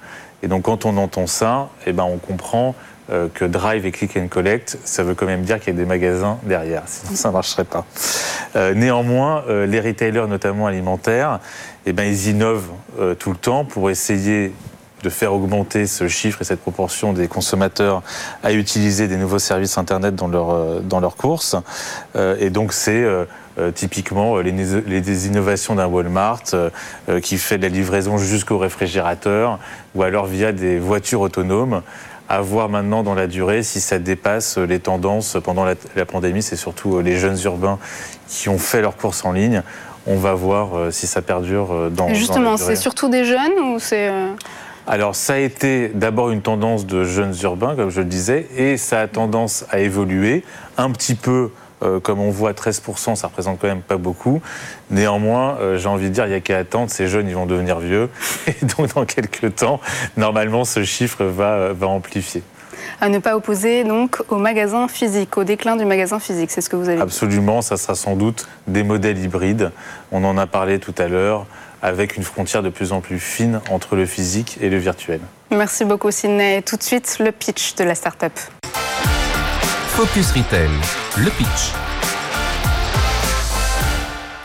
Et 0.44 0.48
donc 0.48 0.64
quand 0.64 0.86
on 0.86 0.98
entend 0.98 1.28
ça, 1.28 1.70
eh 1.86 1.94
ben 1.94 2.04
on 2.04 2.18
comprend 2.18 2.76
euh, 3.12 3.28
que 3.34 3.46
drive 3.46 3.86
et 3.86 3.92
click 3.92 4.18
and 4.18 4.28
collect, 4.28 4.78
ça 4.84 5.04
veut 5.04 5.16
quand 5.16 5.26
même 5.26 5.42
dire 5.42 5.60
qu'il 5.60 5.74
y 5.74 5.76
a 5.76 5.80
des 5.80 5.86
magasins 5.86 6.38
derrière, 6.44 6.84
sinon 6.86 7.16
ça 7.16 7.30
ne 7.30 7.34
marcherait 7.34 7.64
pas. 7.64 7.86
Euh, 8.56 8.74
néanmoins, 8.74 9.44
euh, 9.48 9.66
les 9.66 9.80
retailers, 9.80 10.28
notamment 10.28 10.68
alimentaires, 10.68 11.40
eh 11.86 11.94
ben, 11.94 12.04
ils 12.04 12.28
innovent 12.28 12.70
tout 13.18 13.32
le 13.32 13.38
temps 13.38 13.66
pour 13.66 13.90
essayer 13.90 14.52
de 15.04 15.10
faire 15.10 15.34
augmenter 15.34 15.88
ce 15.88 16.08
chiffre 16.08 16.42
et 16.42 16.44
cette 16.44 16.60
proportion 16.60 17.14
des 17.14 17.28
consommateurs 17.28 18.02
à 18.44 18.52
utiliser 18.52 19.08
des 19.08 19.18
nouveaux 19.18 19.40
services 19.40 19.78
Internet 19.78 20.16
dans, 20.16 20.28
leur, 20.28 20.52
euh, 20.52 20.80
dans 20.82 21.00
leurs 21.00 21.16
courses. 21.16 21.56
Euh, 22.16 22.36
et 22.40 22.50
donc 22.50 22.74
c'est 22.74 23.04
euh, 23.04 23.26
typiquement 23.74 24.38
les, 24.38 24.52
les, 24.52 25.28
innovations 25.28 25.76
d'un 25.76 25.88
Walmart 25.88 26.44
qui 27.22 27.38
fait 27.38 27.58
de 27.58 27.64
la 27.64 27.68
livraison 27.68 28.18
jusqu'au 28.18 28.58
réfrigérateur 28.58 29.60
ou 29.96 30.04
alors 30.04 30.28
via 30.28 30.54
des 30.54 30.80
voitures 30.80 31.20
autonomes 31.20 31.82
à 32.30 32.40
voir 32.40 32.70
maintenant 32.70 33.04
dans 33.04 33.16
la 33.16 33.28
durée 33.28 33.64
si 33.64 33.82
ça 33.82 34.00
dépasse 34.00 34.58
les 34.58 34.80
tendances 34.80 35.36
pendant 35.44 35.66
la, 35.66 35.74
la 35.98 36.06
pandémie. 36.06 36.42
C'est 36.42 36.56
surtout 36.56 37.02
les 37.02 37.18
jeunes 37.18 37.38
urbains 37.44 37.80
qui 38.30 38.48
ont 38.48 38.60
fait 38.60 38.82
leurs 38.82 38.96
courses 38.96 39.26
en 39.26 39.34
ligne. 39.34 39.62
On 40.08 40.16
va 40.16 40.36
voir 40.36 40.94
si 40.94 41.06
ça 41.06 41.22
perdure 41.22 41.92
dans. 41.92 42.14
Justement, 42.14 42.56
c'est 42.56 42.78
surtout 42.78 43.10
des 43.10 43.26
jeunes 43.26 43.60
ou 43.60 43.80
c'est 43.80 44.10
alors 44.90 45.16
ça 45.16 45.36
a 45.36 45.38
été 45.38 45.90
d'abord 45.90 46.32
une 46.32 46.42
tendance 46.42 46.86
de 46.86 47.04
jeunes 47.04 47.36
urbains, 47.44 47.76
comme 47.76 47.92
je 47.92 48.02
le 48.02 48.08
disais, 48.08 48.48
et 48.58 48.76
ça 48.76 49.02
a 49.02 49.08
tendance 49.08 49.66
à 49.70 49.80
évoluer 49.80 50.44
un 50.78 50.92
petit 50.92 51.16
peu 51.16 51.52
Euh, 51.82 52.00
comme 52.00 52.20
on 52.20 52.30
voit, 52.30 52.52
13%, 52.52 53.16
ça 53.16 53.28
représente 53.28 53.58
quand 53.60 53.68
même 53.68 53.82
pas 53.82 53.96
beaucoup. 53.96 54.42
Néanmoins, 54.92 55.58
euh, 55.62 55.78
j'ai 55.78 55.88
envie 55.88 56.10
de 56.10 56.14
dire, 56.14 56.26
il 56.26 56.30
n'y 56.30 56.36
a 56.36 56.42
qu'à 56.42 56.58
attendre, 56.58 56.92
ces 56.92 57.08
jeunes, 57.08 57.30
ils 57.30 57.36
vont 57.36 57.46
devenir 57.46 57.80
vieux. 57.80 58.10
Et 58.48 58.66
donc, 58.66 58.94
dans 58.96 59.06
quelques 59.06 59.56
temps, 59.56 59.80
normalement, 60.18 60.66
ce 60.66 60.84
chiffre 60.84 61.24
va, 61.24 61.72
va 61.72 61.88
amplifier 61.88 62.44
à 63.02 63.10
ne 63.10 63.20
pas 63.20 63.36
opposer 63.36 63.84
donc 63.84 64.22
au 64.30 64.38
magasin 64.38 64.88
physique, 64.88 65.38
au 65.38 65.44
déclin 65.44 65.76
du 65.76 65.86
magasin 65.86 66.20
physique. 66.20 66.52
C'est 66.52 66.62
ce 66.62 66.70
que 66.70 66.76
vous 66.76 66.90
avez 66.90 67.00
Absolument, 67.00 67.62
ça 67.62 67.78
sera 67.78 67.96
sans 67.96 68.16
doute 68.16 68.48
des 68.68 68.84
modèles 68.84 69.18
hybrides. 69.18 69.72
On 70.12 70.24
en 70.24 70.38
a 70.38 70.48
parlé 70.48 70.80
tout 70.80 70.96
à 70.98 71.08
l'heure, 71.08 71.46
avec 71.82 72.18
une 72.18 72.24
frontière 72.24 72.64
de 72.64 72.70
plus 72.70 72.92
en 72.92 73.02
plus 73.02 73.20
fine 73.20 73.62
entre 73.70 73.96
le 73.96 74.06
physique 74.06 74.58
et 74.62 74.70
le 74.70 74.78
virtuel. 74.78 75.20
Merci 75.52 75.86
beaucoup, 75.86 76.12
Sidney. 76.12 76.62
Tout 76.62 76.78
de 76.78 76.84
suite, 76.84 77.18
le 77.20 77.32
pitch 77.32 77.76
de 77.76 77.84
la 77.84 77.96
start-up. 77.96 78.34
Focus 79.90 80.32
Retail, 80.32 80.70
le 81.18 81.30
pitch. 81.32 81.74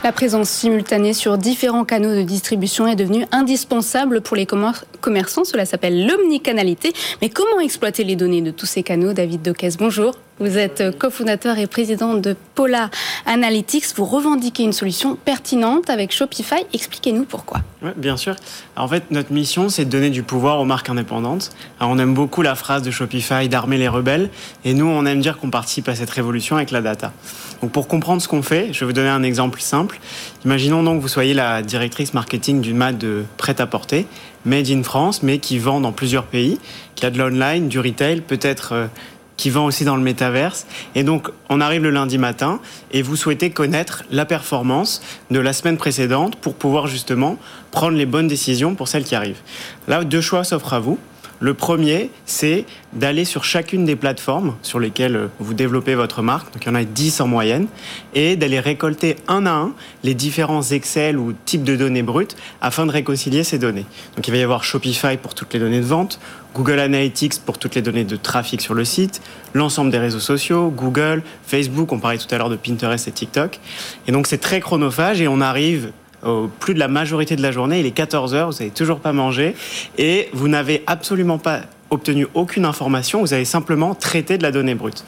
La 0.05 0.13
présence 0.13 0.51
simultanée 0.51 1.15
sur 1.15 1.39
différents 1.39 1.85
canaux 1.85 2.15
de 2.15 2.23
distribution 2.23 2.87
est 2.87 2.95
devenue 2.95 3.25
indispensable 3.33 4.21
pour 4.21 4.37
les 4.37 4.47
commerçants. 4.47 5.45
Cela 5.45 5.65
s'appelle 5.65 6.07
l'omnicanalité. 6.07 6.93
Mais 7.23 7.31
comment 7.31 7.59
exploiter 7.61 8.05
les 8.05 8.15
données 8.15 8.43
de 8.43 8.51
tous 8.51 8.67
ces 8.67 8.83
canaux 8.83 9.15
David 9.15 9.41
Doquès, 9.41 9.79
bonjour. 9.79 10.15
Vous 10.41 10.59
êtes 10.59 10.99
cofondateur 10.99 11.59
et 11.59 11.69
président 11.69 12.15
de 12.15 12.35
Polar 12.57 12.91
Analytics. 13.25 13.85
Vous 13.95 14.05
revendiquez 14.05 14.65
une 14.65 14.73
solution 14.73 15.15
pertinente 15.15 15.89
avec 15.89 16.13
Shopify. 16.13 16.67
Expliquez-nous 16.73 17.25
pourquoi. 17.25 17.61
bien 17.97 18.17
sûr. 18.17 18.35
en 18.77 18.89
fait, 18.89 19.13
notre 19.13 19.33
mission, 19.33 19.69
c'est 19.69 19.85
de 19.85 19.91
donner 19.91 20.11
du 20.11 20.25
pouvoir 20.25 20.59
aux 20.59 20.65
marques 20.65 20.91
indépendantes. 20.91 21.53
on 21.79 22.01
aime 22.01 22.15
beaucoup 22.15 22.43
la 22.43 22.57
phrase 22.57 22.83
de 22.83 22.91
Shopify 22.91 23.49
d'armer 23.49 23.79
les 23.79 23.87
rebelles. 23.87 24.29
Et 24.65 24.75
nous, 24.75 24.87
on 24.87 25.07
aime 25.07 25.21
dire 25.21 25.39
qu'on 25.39 25.51
participe 25.51 25.89
à 25.89 25.95
cette 25.95 26.11
révolution 26.11 26.57
avec 26.57 26.73
la 26.73 26.81
data. 26.81 27.13
Donc, 27.63 27.71
pour 27.71 27.87
comprendre 27.87 28.21
ce 28.21 28.27
qu'on 28.27 28.43
fait, 28.43 28.73
je 28.73 28.81
vais 28.81 28.87
vous 28.87 28.93
donner 28.93 29.11
un 29.11 29.23
exemple 29.23 29.61
simple. 29.61 30.01
Imaginons 30.45 30.83
donc 30.83 30.97
que 30.97 31.03
vous 31.03 31.09
soyez 31.09 31.35
la 31.35 31.63
directrice 31.63 32.13
marketing 32.13 32.61
d'une 32.61 32.77
marque 32.77 32.99
de 32.99 33.25
prêt-à-porter, 33.37 34.09
made 34.45 34.69
in 34.69 34.83
France, 34.83 35.23
mais 35.23 35.39
qui 35.39 35.59
vend 35.59 35.81
dans 35.81 35.93
plusieurs 35.93 36.25
pays, 36.25 36.59
qui 36.97 37.07
a 37.07 37.11
de 37.11 37.19
l'online, 37.19 37.69
du 37.69 37.79
retail, 37.79 38.21
peut-être 38.21 38.73
euh, 38.73 38.87
qui 39.37 39.51
vend 39.51 39.65
aussi 39.65 39.85
dans 39.85 39.97
le 39.97 40.03
métaverse. 40.03 40.67
Et 40.95 41.03
donc, 41.03 41.29
on 41.49 41.61
arrive 41.61 41.83
le 41.83 41.91
lundi 41.91 42.19
matin 42.19 42.61
et 42.93 43.03
vous 43.03 43.17
souhaitez 43.17 43.51
connaître 43.51 44.05
la 44.11 44.25
performance 44.25 45.03
de 45.31 45.39
la 45.41 45.53
semaine 45.53 45.77
précédente 45.77 46.37
pour 46.37 46.55
pouvoir 46.55 46.87
justement 46.87 47.39
prendre 47.71 47.97
les 47.97 48.07
bonnes 48.07 48.29
décisions 48.29 48.75
pour 48.75 48.89
celles 48.89 49.05
qui 49.05 49.15
arrivent. 49.15 49.41
Là, 49.89 50.05
deux 50.05 50.21
choix 50.21 50.45
s'offrent 50.45 50.75
à 50.75 50.79
vous. 50.79 50.99
Le 51.41 51.53
premier, 51.53 52.11
c'est 52.27 52.65
d'aller 52.93 53.25
sur 53.25 53.45
chacune 53.45 53.85
des 53.85 53.97
plateformes 53.97 54.55
sur 54.63 54.79
lesquelles 54.79 55.29
vous 55.41 55.53
développez 55.53 55.95
votre 55.95 56.23
marque, 56.23 56.53
donc 56.53 56.65
il 56.65 56.69
y 56.69 56.71
en 56.71 56.77
a 56.77 56.85
10 56.85 57.21
en 57.21 57.27
moyenne, 57.27 57.67
et 58.15 58.37
d'aller 58.37 58.61
récolter 58.61 59.17
un 59.27 59.47
à 59.47 59.53
un 59.53 59.73
les 60.05 60.15
différents 60.15 60.63
Excel 60.63 61.19
ou 61.19 61.35
types 61.45 61.65
de 61.65 61.77
données 61.77 62.03
brutes 62.03 62.37
afin 62.61 62.87
de 62.87 62.93
réconcilier 62.93 63.45
ces 63.45 63.59
données. 63.59 63.87
Donc 64.17 64.29
il 64.29 64.31
va 64.31 64.37
y 64.37 64.43
avoir 64.43 64.65
Shopify 64.65 65.17
pour 65.17 65.35
toutes 65.35 65.53
les 65.55 65.61
données 65.61 65.81
de 65.81 65.87
vente, 65.87 66.21
Google 66.55 66.79
Analytics 66.79 67.41
pour 67.41 67.59
toutes 67.59 67.75
les 67.75 67.83
données 67.83 68.05
de 68.05 68.17
trafic 68.17 68.61
sur 68.61 68.75
le 68.75 68.85
site, 68.85 69.21
l'ensemble 69.55 69.91
des 69.91 69.99
réseaux 69.99 70.21
sociaux, 70.21 70.71
Google, 70.71 71.23
Facebook, 71.47 71.93
on 71.93 71.99
parlait 71.99 72.19
tout 72.19 72.33
à 72.33 72.39
l'heure 72.39 72.51
de 72.51 72.57
Pinterest 72.57 73.09
et 73.09 73.13
TikTok. 73.13 73.59
Et 74.07 74.13
donc 74.13 74.29
c'est 74.29 74.39
très 74.39 74.61
chronophage 74.61 75.21
et 75.21 75.27
on 75.27 75.41
arrive 75.41 75.91
au 76.25 76.49
plus 76.49 76.75
de 76.75 76.79
la 76.79 76.89
majorité 76.89 77.37
de 77.37 77.43
la 77.43 77.53
journée, 77.53 77.81
il 77.81 77.87
est 77.87 77.91
14 77.91 78.35
heures, 78.35 78.51
vous 78.51 78.59
n'avez 78.59 78.71
toujours 78.71 79.01
pas 79.01 79.13
mangé 79.13 79.55
et 79.99 80.29
vous 80.33 80.49
n'avez 80.49 80.83
absolument 80.87 81.39
pas 81.39 81.61
obtenu 81.91 82.27
aucune 82.35 82.65
information, 82.65 83.21
vous 83.21 83.33
avez 83.33 83.45
simplement 83.45 83.95
traité 83.95 84.37
de 84.37 84.43
la 84.43 84.51
donnée 84.51 84.75
brute. 84.75 85.05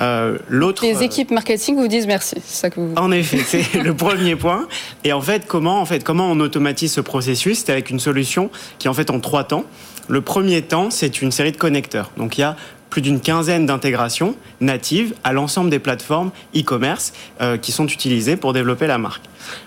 Euh, 0.00 0.38
l'autre, 0.48 0.82
les 0.84 1.02
équipes 1.02 1.30
marketing 1.30 1.76
vous 1.76 1.88
disent 1.88 2.06
merci. 2.06 2.36
Ça 2.44 2.70
que 2.70 2.80
vous... 2.80 2.94
En 2.96 3.12
effet, 3.12 3.38
c'est 3.44 3.74
le 3.82 3.94
premier 3.94 4.36
point. 4.36 4.66
Et 5.04 5.12
en 5.12 5.20
fait, 5.20 5.46
comment 5.46 5.80
en 5.80 5.84
fait 5.84 6.02
comment 6.02 6.30
on 6.30 6.40
automatise 6.40 6.92
ce 6.92 7.00
processus? 7.00 7.64
C'est 7.64 7.72
avec 7.72 7.90
une 7.90 8.00
solution 8.00 8.50
qui 8.78 8.86
est 8.86 8.90
en 8.90 8.94
fait 8.94 9.10
en 9.10 9.20
trois 9.20 9.44
temps. 9.44 9.64
Le 10.08 10.22
premier 10.22 10.62
temps, 10.62 10.90
c'est 10.90 11.22
une 11.22 11.30
série 11.30 11.52
de 11.52 11.56
connecteurs. 11.56 12.10
Donc 12.16 12.38
il 12.38 12.40
y 12.40 12.44
a 12.44 12.56
plus 12.90 13.00
d'une 13.00 13.20
quinzaine 13.20 13.66
d'intégrations 13.66 14.34
natives 14.60 15.14
à 15.24 15.32
l'ensemble 15.32 15.70
des 15.70 15.78
plateformes 15.78 16.30
e-commerce 16.54 17.12
euh, 17.40 17.56
qui 17.56 17.72
sont 17.72 17.86
utilisées 17.86 18.36
pour 18.36 18.52
développer 18.52 18.86
la 18.86 18.98
marque. 18.98 19.22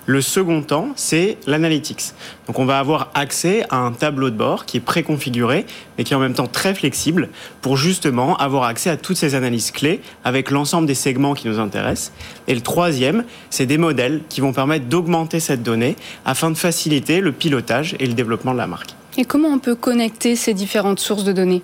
Le 0.05 0.21
second 0.21 0.61
temps, 0.61 0.89
c'est 0.95 1.37
l'analytics. 1.47 2.13
Donc 2.47 2.59
on 2.59 2.65
va 2.65 2.79
avoir 2.79 3.09
accès 3.15 3.65
à 3.69 3.77
un 3.77 3.91
tableau 3.91 4.29
de 4.29 4.35
bord 4.35 4.65
qui 4.65 4.77
est 4.77 4.81
préconfiguré 4.81 5.65
mais 5.97 6.03
qui 6.03 6.13
est 6.13 6.15
en 6.15 6.19
même 6.19 6.33
temps 6.33 6.47
très 6.47 6.75
flexible 6.75 7.29
pour 7.61 7.77
justement 7.77 8.37
avoir 8.37 8.63
accès 8.63 8.89
à 8.89 8.97
toutes 8.97 9.17
ces 9.17 9.35
analyses 9.35 9.71
clés 9.71 10.01
avec 10.23 10.51
l'ensemble 10.51 10.87
des 10.87 10.95
segments 10.95 11.33
qui 11.33 11.47
nous 11.47 11.59
intéressent. 11.59 12.11
Et 12.47 12.55
le 12.55 12.61
troisième, 12.61 13.23
c'est 13.49 13.65
des 13.65 13.77
modèles 13.77 14.21
qui 14.29 14.41
vont 14.41 14.53
permettre 14.53 14.85
d'augmenter 14.85 15.39
cette 15.39 15.63
donnée 15.63 15.95
afin 16.25 16.51
de 16.51 16.57
faciliter 16.57 17.21
le 17.21 17.31
pilotage 17.31 17.95
et 17.99 18.05
le 18.05 18.13
développement 18.13 18.53
de 18.53 18.57
la 18.57 18.67
marque. 18.67 18.95
Et 19.17 19.25
comment 19.25 19.49
on 19.49 19.59
peut 19.59 19.75
connecter 19.75 20.35
ces 20.35 20.53
différentes 20.53 20.99
sources 20.99 21.23
de 21.23 21.31
données? 21.31 21.61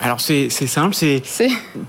Alors 0.00 0.20
c'est 0.20 0.48
simple, 0.50 0.94
c'est 0.94 1.22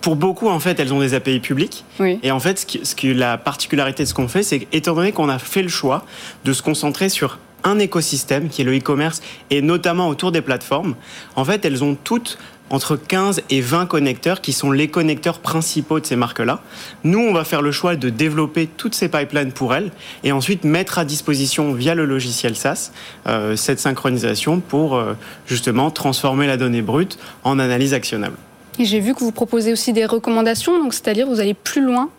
pour 0.01 0.15
beaucoup 0.15 0.47
en 0.47 0.59
fait 0.59 0.79
elles 0.79 0.93
ont 0.93 0.99
des 0.99 1.13
API 1.13 1.39
publics 1.39 1.83
et 1.99 2.31
en 2.31 2.39
fait 2.39 2.59
ce 2.59 2.95
qui, 2.95 3.13
la 3.13 3.37
particularité 3.37 4.03
de 4.03 4.07
ce 4.07 4.13
qu'on 4.13 4.27
fait 4.27 4.43
c'est 4.43 4.59
qu'étant 4.59 4.93
donné 4.93 5.11
qu'on 5.11 5.29
a 5.29 5.39
fait 5.39 5.63
le 5.63 5.69
choix 5.69 6.05
de 6.45 6.53
se 6.53 6.61
concentrer 6.61 7.09
sur 7.09 7.39
un 7.63 7.79
écosystème 7.79 8.49
qui 8.49 8.61
est 8.61 8.65
le 8.65 8.77
e-commerce 8.77 9.21
et 9.49 9.61
notamment 9.61 10.09
autour 10.09 10.31
des 10.31 10.41
plateformes, 10.41 10.95
en 11.35 11.45
fait 11.45 11.65
elles 11.65 11.83
ont 11.83 11.95
toutes 11.95 12.37
entre 12.73 12.95
15 12.95 13.43
et 13.51 13.61
20 13.61 13.85
connecteurs 13.85 14.41
qui 14.41 14.51
sont 14.51 14.71
les 14.71 14.87
connecteurs 14.87 15.37
principaux 15.37 15.99
de 15.99 16.07
ces 16.07 16.15
marques-là. 16.15 16.59
Nous, 17.03 17.19
on 17.19 17.31
va 17.31 17.43
faire 17.43 17.61
le 17.61 17.71
choix 17.71 17.95
de 17.95 18.09
développer 18.09 18.65
toutes 18.65 18.95
ces 18.95 19.09
pipelines 19.09 19.51
pour 19.51 19.75
elles 19.75 19.91
et 20.23 20.31
ensuite 20.31 20.63
mettre 20.63 20.97
à 20.97 21.05
disposition 21.05 21.73
via 21.73 21.93
le 21.93 22.05
logiciel 22.05 22.55
SaaS 22.55 22.91
euh, 23.27 23.55
cette 23.55 23.79
synchronisation 23.79 24.59
pour 24.59 24.95
euh, 24.95 25.13
justement 25.45 25.91
transformer 25.91 26.47
la 26.47 26.57
donnée 26.57 26.81
brute 26.81 27.19
en 27.43 27.59
analyse 27.59 27.93
actionnable. 27.93 28.37
J'ai 28.79 28.99
vu 28.99 29.13
que 29.13 29.19
vous 29.19 29.31
proposez 29.31 29.71
aussi 29.71 29.93
des 29.93 30.07
recommandations, 30.07 30.79
donc 30.79 30.95
c'est-à-dire 30.95 31.27
vous 31.27 31.39
allez 31.39 31.53
plus 31.53 31.85
loin 31.85 32.09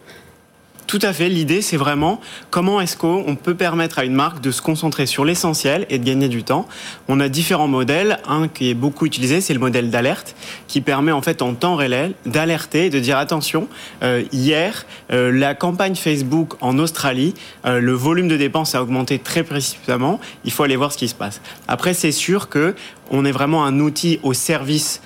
tout 0.86 0.98
à 1.02 1.12
fait. 1.12 1.28
L'idée, 1.28 1.62
c'est 1.62 1.76
vraiment 1.76 2.20
comment 2.50 2.80
est-ce 2.80 2.96
qu'on 2.96 3.36
peut 3.36 3.54
permettre 3.54 3.98
à 3.98 4.04
une 4.04 4.14
marque 4.14 4.40
de 4.40 4.50
se 4.50 4.60
concentrer 4.60 5.06
sur 5.06 5.24
l'essentiel 5.24 5.86
et 5.88 5.98
de 5.98 6.04
gagner 6.04 6.28
du 6.28 6.44
temps. 6.44 6.68
On 7.08 7.20
a 7.20 7.28
différents 7.28 7.68
modèles. 7.68 8.18
Un 8.28 8.48
qui 8.48 8.70
est 8.70 8.74
beaucoup 8.74 9.06
utilisé, 9.06 9.40
c'est 9.40 9.54
le 9.54 9.60
modèle 9.60 9.90
d'alerte, 9.90 10.34
qui 10.68 10.80
permet 10.80 11.12
en 11.12 11.22
fait 11.22 11.42
en 11.42 11.54
temps 11.54 11.76
réel 11.76 12.12
d'alerter, 12.26 12.90
de 12.90 12.98
dire 12.98 13.18
attention. 13.18 13.68
Euh, 14.02 14.22
hier, 14.32 14.84
euh, 15.12 15.32
la 15.32 15.54
campagne 15.54 15.94
Facebook 15.94 16.54
en 16.60 16.78
Australie, 16.78 17.34
euh, 17.64 17.80
le 17.80 17.92
volume 17.92 18.28
de 18.28 18.36
dépenses 18.36 18.74
a 18.74 18.82
augmenté 18.82 19.18
très 19.18 19.42
précipitamment. 19.42 20.20
Il 20.44 20.52
faut 20.52 20.62
aller 20.62 20.76
voir 20.76 20.92
ce 20.92 20.98
qui 20.98 21.08
se 21.08 21.14
passe. 21.14 21.40
Après, 21.68 21.94
c'est 21.94 22.12
sûr 22.12 22.48
que 22.48 22.74
on 23.10 23.24
est 23.24 23.32
vraiment 23.32 23.64
un 23.64 23.80
outil 23.80 24.18
au 24.22 24.32
service 24.32 25.02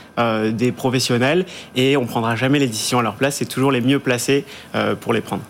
des 0.52 0.72
professionnels 0.72 1.46
et 1.74 1.96
on 1.96 2.06
prendra 2.06 2.36
jamais 2.36 2.58
les 2.60 2.68
décisions 2.68 3.00
à 3.00 3.02
leur 3.02 3.14
place. 3.14 3.36
C'est 3.36 3.44
toujours 3.48 3.72
les 3.72 3.80
mieux 3.80 3.98
placés 3.98 4.44
pour 5.00 5.12
les 5.12 5.20
prendre. 5.20 5.42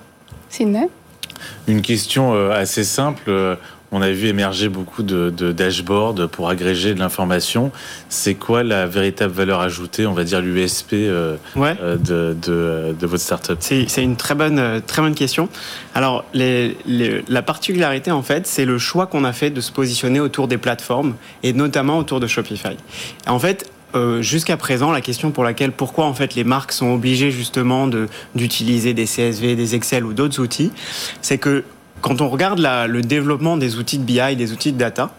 Une 1.66 1.82
question 1.82 2.34
euh, 2.34 2.50
assez 2.50 2.84
simple. 2.84 3.24
Euh, 3.28 3.56
on 3.90 4.02
a 4.02 4.10
vu 4.10 4.26
émerger 4.26 4.68
beaucoup 4.68 5.02
de, 5.02 5.30
dashboards 5.52 6.28
pour 6.30 6.50
agréger 6.50 6.92
de 6.92 6.98
l'information. 6.98 7.72
C'est 8.10 8.34
quoi 8.34 8.62
la 8.62 8.86
véritable 8.86 9.32
valeur 9.32 9.60
ajoutée, 9.60 10.06
on 10.06 10.12
va 10.12 10.24
dire 10.24 10.42
l'USP 10.42 10.92
euh, 10.92 11.36
de, 11.56 12.36
de, 12.42 13.06
votre 13.06 13.22
startup? 13.22 13.56
C'est 13.60 14.02
une 14.02 14.16
très 14.16 14.34
bonne, 14.34 14.82
très 14.86 15.00
bonne 15.00 15.14
question. 15.14 15.48
Alors, 15.94 16.26
la 16.34 17.42
particularité, 17.42 18.10
en 18.10 18.22
fait, 18.22 18.46
c'est 18.46 18.66
le 18.66 18.76
choix 18.76 19.06
qu'on 19.06 19.24
a 19.24 19.32
fait 19.32 19.48
de 19.48 19.62
se 19.62 19.72
positionner 19.72 20.20
autour 20.20 20.48
des 20.48 20.58
plateformes 20.58 21.14
et 21.42 21.54
notamment 21.54 21.96
autour 21.96 22.20
de 22.20 22.26
Shopify. 22.26 22.76
En 23.26 23.38
fait, 23.38 23.70
euh, 23.94 24.22
jusqu'à 24.22 24.56
présent, 24.56 24.92
la 24.92 25.00
question 25.00 25.30
pour 25.30 25.44
laquelle 25.44 25.72
pourquoi 25.72 26.04
en 26.04 26.14
fait 26.14 26.34
les 26.34 26.44
marques 26.44 26.72
sont 26.72 26.92
obligées 26.92 27.30
justement 27.30 27.88
d'utiliser 28.34 28.94
des 28.94 29.06
CSV, 29.06 29.56
des 29.56 29.74
Excel 29.74 30.04
ou 30.04 30.12
d'autres 30.12 30.40
outils, 30.40 30.72
c'est 31.22 31.38
que 31.38 31.64
quand 32.00 32.20
on 32.20 32.28
regarde 32.28 32.60
le 32.60 33.02
développement 33.02 33.56
des 33.56 33.76
outils 33.76 33.98
de 33.98 34.04
BI, 34.04 34.36
des 34.36 34.52
outils 34.52 34.72
de 34.72 34.78
data, 34.78 35.10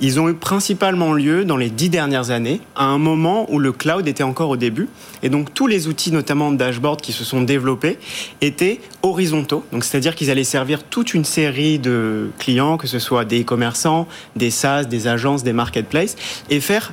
ils 0.00 0.20
ont 0.20 0.28
eu 0.28 0.34
principalement 0.34 1.12
lieu 1.12 1.44
dans 1.44 1.56
les 1.56 1.70
dix 1.70 1.88
dernières 1.88 2.30
années, 2.30 2.60
à 2.76 2.84
un 2.84 2.98
moment 2.98 3.46
où 3.52 3.58
le 3.58 3.72
cloud 3.72 4.06
était 4.06 4.22
encore 4.22 4.50
au 4.50 4.56
début. 4.56 4.88
Et 5.22 5.28
donc 5.28 5.54
tous 5.54 5.66
les 5.66 5.88
outils, 5.88 6.12
notamment 6.12 6.52
de 6.52 6.56
dashboard, 6.56 7.00
qui 7.00 7.12
se 7.12 7.24
sont 7.24 7.42
développés, 7.42 7.98
étaient 8.40 8.80
horizontaux. 9.02 9.64
Donc 9.72 9.84
c'est-à-dire 9.84 10.14
qu'ils 10.14 10.30
allaient 10.30 10.44
servir 10.44 10.84
toute 10.84 11.14
une 11.14 11.24
série 11.24 11.78
de 11.78 12.30
clients, 12.38 12.76
que 12.76 12.86
ce 12.86 12.98
soit 12.98 13.24
des 13.24 13.44
commerçants, 13.44 14.06
des 14.36 14.50
SaaS, 14.50 14.84
des 14.84 15.08
agences, 15.08 15.42
des 15.42 15.52
marketplaces, 15.52 16.16
et 16.50 16.60
faire 16.60 16.92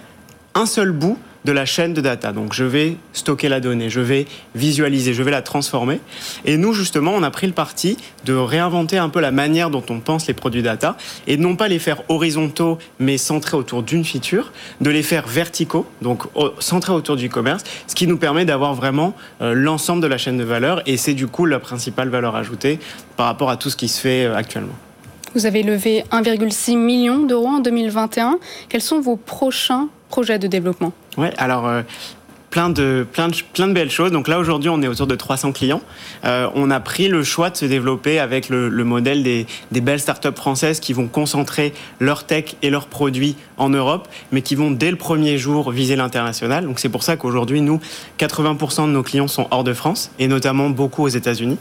un 0.59 0.65
seul 0.65 0.91
bout 0.91 1.17
de 1.45 1.53
la 1.53 1.65
chaîne 1.65 1.93
de 1.93 2.01
data. 2.01 2.33
Donc 2.33 2.53
je 2.53 2.65
vais 2.65 2.97
stocker 3.13 3.47
la 3.47 3.61
donnée, 3.61 3.89
je 3.89 4.01
vais 4.01 4.25
visualiser, 4.55 5.13
je 5.13 5.23
vais 5.23 5.31
la 5.31 5.41
transformer. 5.41 6.01
Et 6.43 6.57
nous, 6.57 6.73
justement, 6.73 7.13
on 7.15 7.23
a 7.23 7.31
pris 7.31 7.47
le 7.47 7.53
parti 7.53 7.95
de 8.25 8.33
réinventer 8.33 8.97
un 8.97 9.07
peu 9.07 9.21
la 9.21 9.31
manière 9.31 9.69
dont 9.69 9.83
on 9.89 10.01
pense 10.01 10.27
les 10.27 10.33
produits 10.33 10.61
data 10.61 10.97
et 11.27 11.37
non 11.37 11.55
pas 11.55 11.69
les 11.69 11.79
faire 11.79 12.01
horizontaux 12.09 12.77
mais 12.99 13.17
centrés 13.17 13.55
autour 13.55 13.83
d'une 13.83 14.03
feature, 14.03 14.51
de 14.81 14.89
les 14.89 15.01
faire 15.01 15.27
verticaux, 15.27 15.85
donc 16.01 16.23
centrés 16.59 16.91
autour 16.91 17.15
du 17.15 17.29
commerce, 17.29 17.63
ce 17.87 17.95
qui 17.95 18.05
nous 18.05 18.17
permet 18.17 18.43
d'avoir 18.43 18.73
vraiment 18.73 19.15
euh, 19.41 19.53
l'ensemble 19.53 20.01
de 20.01 20.07
la 20.07 20.17
chaîne 20.17 20.37
de 20.37 20.43
valeur 20.43 20.81
et 20.85 20.97
c'est 20.97 21.13
du 21.13 21.27
coup 21.27 21.45
la 21.45 21.59
principale 21.59 22.09
valeur 22.09 22.35
ajoutée 22.35 22.79
par 23.15 23.27
rapport 23.27 23.49
à 23.49 23.55
tout 23.55 23.69
ce 23.69 23.77
qui 23.77 23.87
se 23.87 24.01
fait 24.01 24.25
euh, 24.25 24.35
actuellement. 24.35 24.75
Vous 25.35 25.45
avez 25.45 25.63
levé 25.63 26.03
1,6 26.11 26.75
million 26.75 27.19
d'euros 27.19 27.47
en 27.47 27.59
2021. 27.59 28.39
Quels 28.67 28.81
sont 28.81 28.99
vos 28.99 29.15
prochains 29.15 29.87
projets 30.09 30.39
de 30.39 30.47
développement. 30.47 30.91
Alors 31.37 31.67
euh, 31.67 31.81
plein 32.49 32.69
de, 32.69 33.05
plein 33.11 33.27
de, 33.27 33.35
plein 33.53 33.67
de 33.67 33.73
belles 33.73 33.91
choses. 33.91 34.11
Donc 34.11 34.27
là, 34.27 34.39
aujourd'hui, 34.39 34.69
on 34.69 34.81
est 34.81 34.87
autour 34.87 35.07
de 35.07 35.15
300 35.15 35.51
clients. 35.51 35.81
Euh, 36.25 36.47
on 36.55 36.71
a 36.71 36.79
pris 36.79 37.07
le 37.07 37.23
choix 37.23 37.49
de 37.49 37.57
se 37.57 37.65
développer 37.65 38.19
avec 38.19 38.49
le, 38.49 38.69
le 38.69 38.83
modèle 38.83 39.23
des, 39.23 39.45
belles 39.71 39.99
startups 39.99 40.35
françaises 40.35 40.79
qui 40.79 40.93
vont 40.93 41.07
concentrer 41.07 41.73
leur 41.99 42.25
tech 42.25 42.55
et 42.61 42.69
leurs 42.69 42.87
produits 42.87 43.35
en 43.57 43.69
Europe, 43.69 44.07
mais 44.31 44.41
qui 44.41 44.55
vont 44.55 44.71
dès 44.71 44.91
le 44.91 44.97
premier 44.97 45.37
jour 45.37 45.71
viser 45.71 45.95
l'international. 45.95 46.65
Donc 46.65 46.79
c'est 46.79 46.89
pour 46.89 47.03
ça 47.03 47.17
qu'aujourd'hui, 47.17 47.61
nous, 47.61 47.79
80% 48.19 48.87
de 48.87 48.91
nos 48.91 49.03
clients 49.03 49.27
sont 49.27 49.47
hors 49.51 49.63
de 49.63 49.73
France, 49.73 50.11
et 50.19 50.27
notamment 50.27 50.69
beaucoup 50.69 51.03
aux 51.03 51.09
États-Unis. 51.09 51.57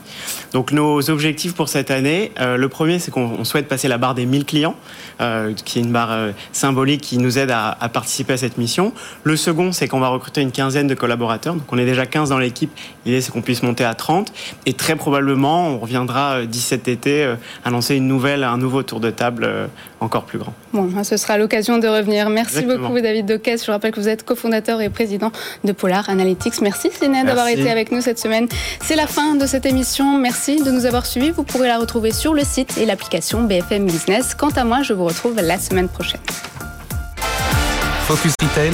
Donc 0.53 0.71
nos 0.71 1.09
objectifs 1.09 1.53
pour 1.53 1.69
cette 1.69 1.91
année, 1.91 2.31
euh, 2.39 2.57
le 2.57 2.69
premier, 2.69 2.99
c'est 2.99 3.11
qu'on 3.11 3.43
souhaite 3.43 3.67
passer 3.67 3.87
la 3.87 3.97
barre 3.97 4.15
des 4.15 4.25
1000 4.25 4.45
clients, 4.45 4.75
euh, 5.21 5.53
qui 5.53 5.79
est 5.79 5.81
une 5.81 5.91
barre 5.91 6.29
symbolique 6.51 7.01
qui 7.01 7.17
nous 7.17 7.37
aide 7.37 7.51
à 7.51 7.89
participer 7.89 8.33
à 8.33 8.37
cette 8.37 8.57
mission. 8.57 8.93
Le 9.23 9.35
second, 9.35 9.71
c'est 9.71 9.87
qu'on 9.87 9.99
va 9.99 10.09
recruter 10.09 10.41
une 10.41 10.51
quinzaine 10.51 10.78
de 10.87 10.95
collaborateurs. 10.95 11.55
Donc 11.55 11.71
on 11.71 11.77
est 11.77 11.85
déjà 11.85 12.05
15 12.05 12.29
dans 12.29 12.39
l'équipe. 12.39 12.71
L'idée 13.05 13.21
c'est 13.21 13.31
qu'on 13.31 13.41
puisse 13.41 13.63
monter 13.63 13.83
à 13.83 13.93
30. 13.93 14.31
Et 14.65 14.73
très 14.73 14.95
probablement, 14.95 15.67
on 15.67 15.79
reviendra 15.79 16.37
euh, 16.37 16.45
d'ici 16.45 16.67
cet 16.67 16.87
été 16.87 17.23
euh, 17.23 17.35
à 17.65 17.69
lancer 17.69 17.95
une 17.95 18.07
nouvelle, 18.07 18.43
un 18.43 18.57
nouveau 18.57 18.83
tour 18.83 18.99
de 18.99 19.09
table 19.09 19.43
euh, 19.43 19.67
encore 19.99 20.23
plus 20.23 20.39
grand. 20.39 20.53
Bon, 20.73 20.83
ben, 20.83 21.03
ce 21.03 21.17
sera 21.17 21.37
l'occasion 21.37 21.77
de 21.77 21.87
revenir. 21.87 22.29
Merci 22.29 22.59
Exactement. 22.59 22.89
beaucoup 22.89 23.01
David 23.01 23.25
Doquet. 23.25 23.57
Je 23.57 23.71
rappelle 23.71 23.91
que 23.91 23.99
vous 23.99 24.09
êtes 24.09 24.23
cofondateur 24.23 24.81
et 24.81 24.89
président 24.89 25.31
de 25.63 25.71
Polar 25.71 26.09
Analytics. 26.09 26.61
Merci 26.61 26.89
Sénat 26.91 27.23
d'avoir 27.23 27.47
été 27.47 27.69
avec 27.69 27.91
nous 27.91 28.01
cette 28.01 28.19
semaine. 28.19 28.47
C'est 28.81 28.95
la 28.95 29.07
fin 29.07 29.35
de 29.35 29.45
cette 29.45 29.65
émission. 29.65 30.17
Merci 30.17 30.61
de 30.61 30.71
nous 30.71 30.85
avoir 30.85 31.05
suivis. 31.05 31.31
Vous 31.31 31.43
pourrez 31.43 31.67
la 31.67 31.79
retrouver 31.79 32.11
sur 32.11 32.33
le 32.33 32.43
site 32.43 32.77
et 32.77 32.85
l'application 32.85 33.43
BFM 33.43 33.85
Business. 33.85 34.33
Quant 34.35 34.49
à 34.49 34.63
moi, 34.63 34.81
je 34.83 34.93
vous 34.93 35.05
retrouve 35.05 35.35
la 35.35 35.57
semaine 35.57 35.89
prochaine. 35.89 36.21
Focus 38.07 38.33
Retail 38.41 38.73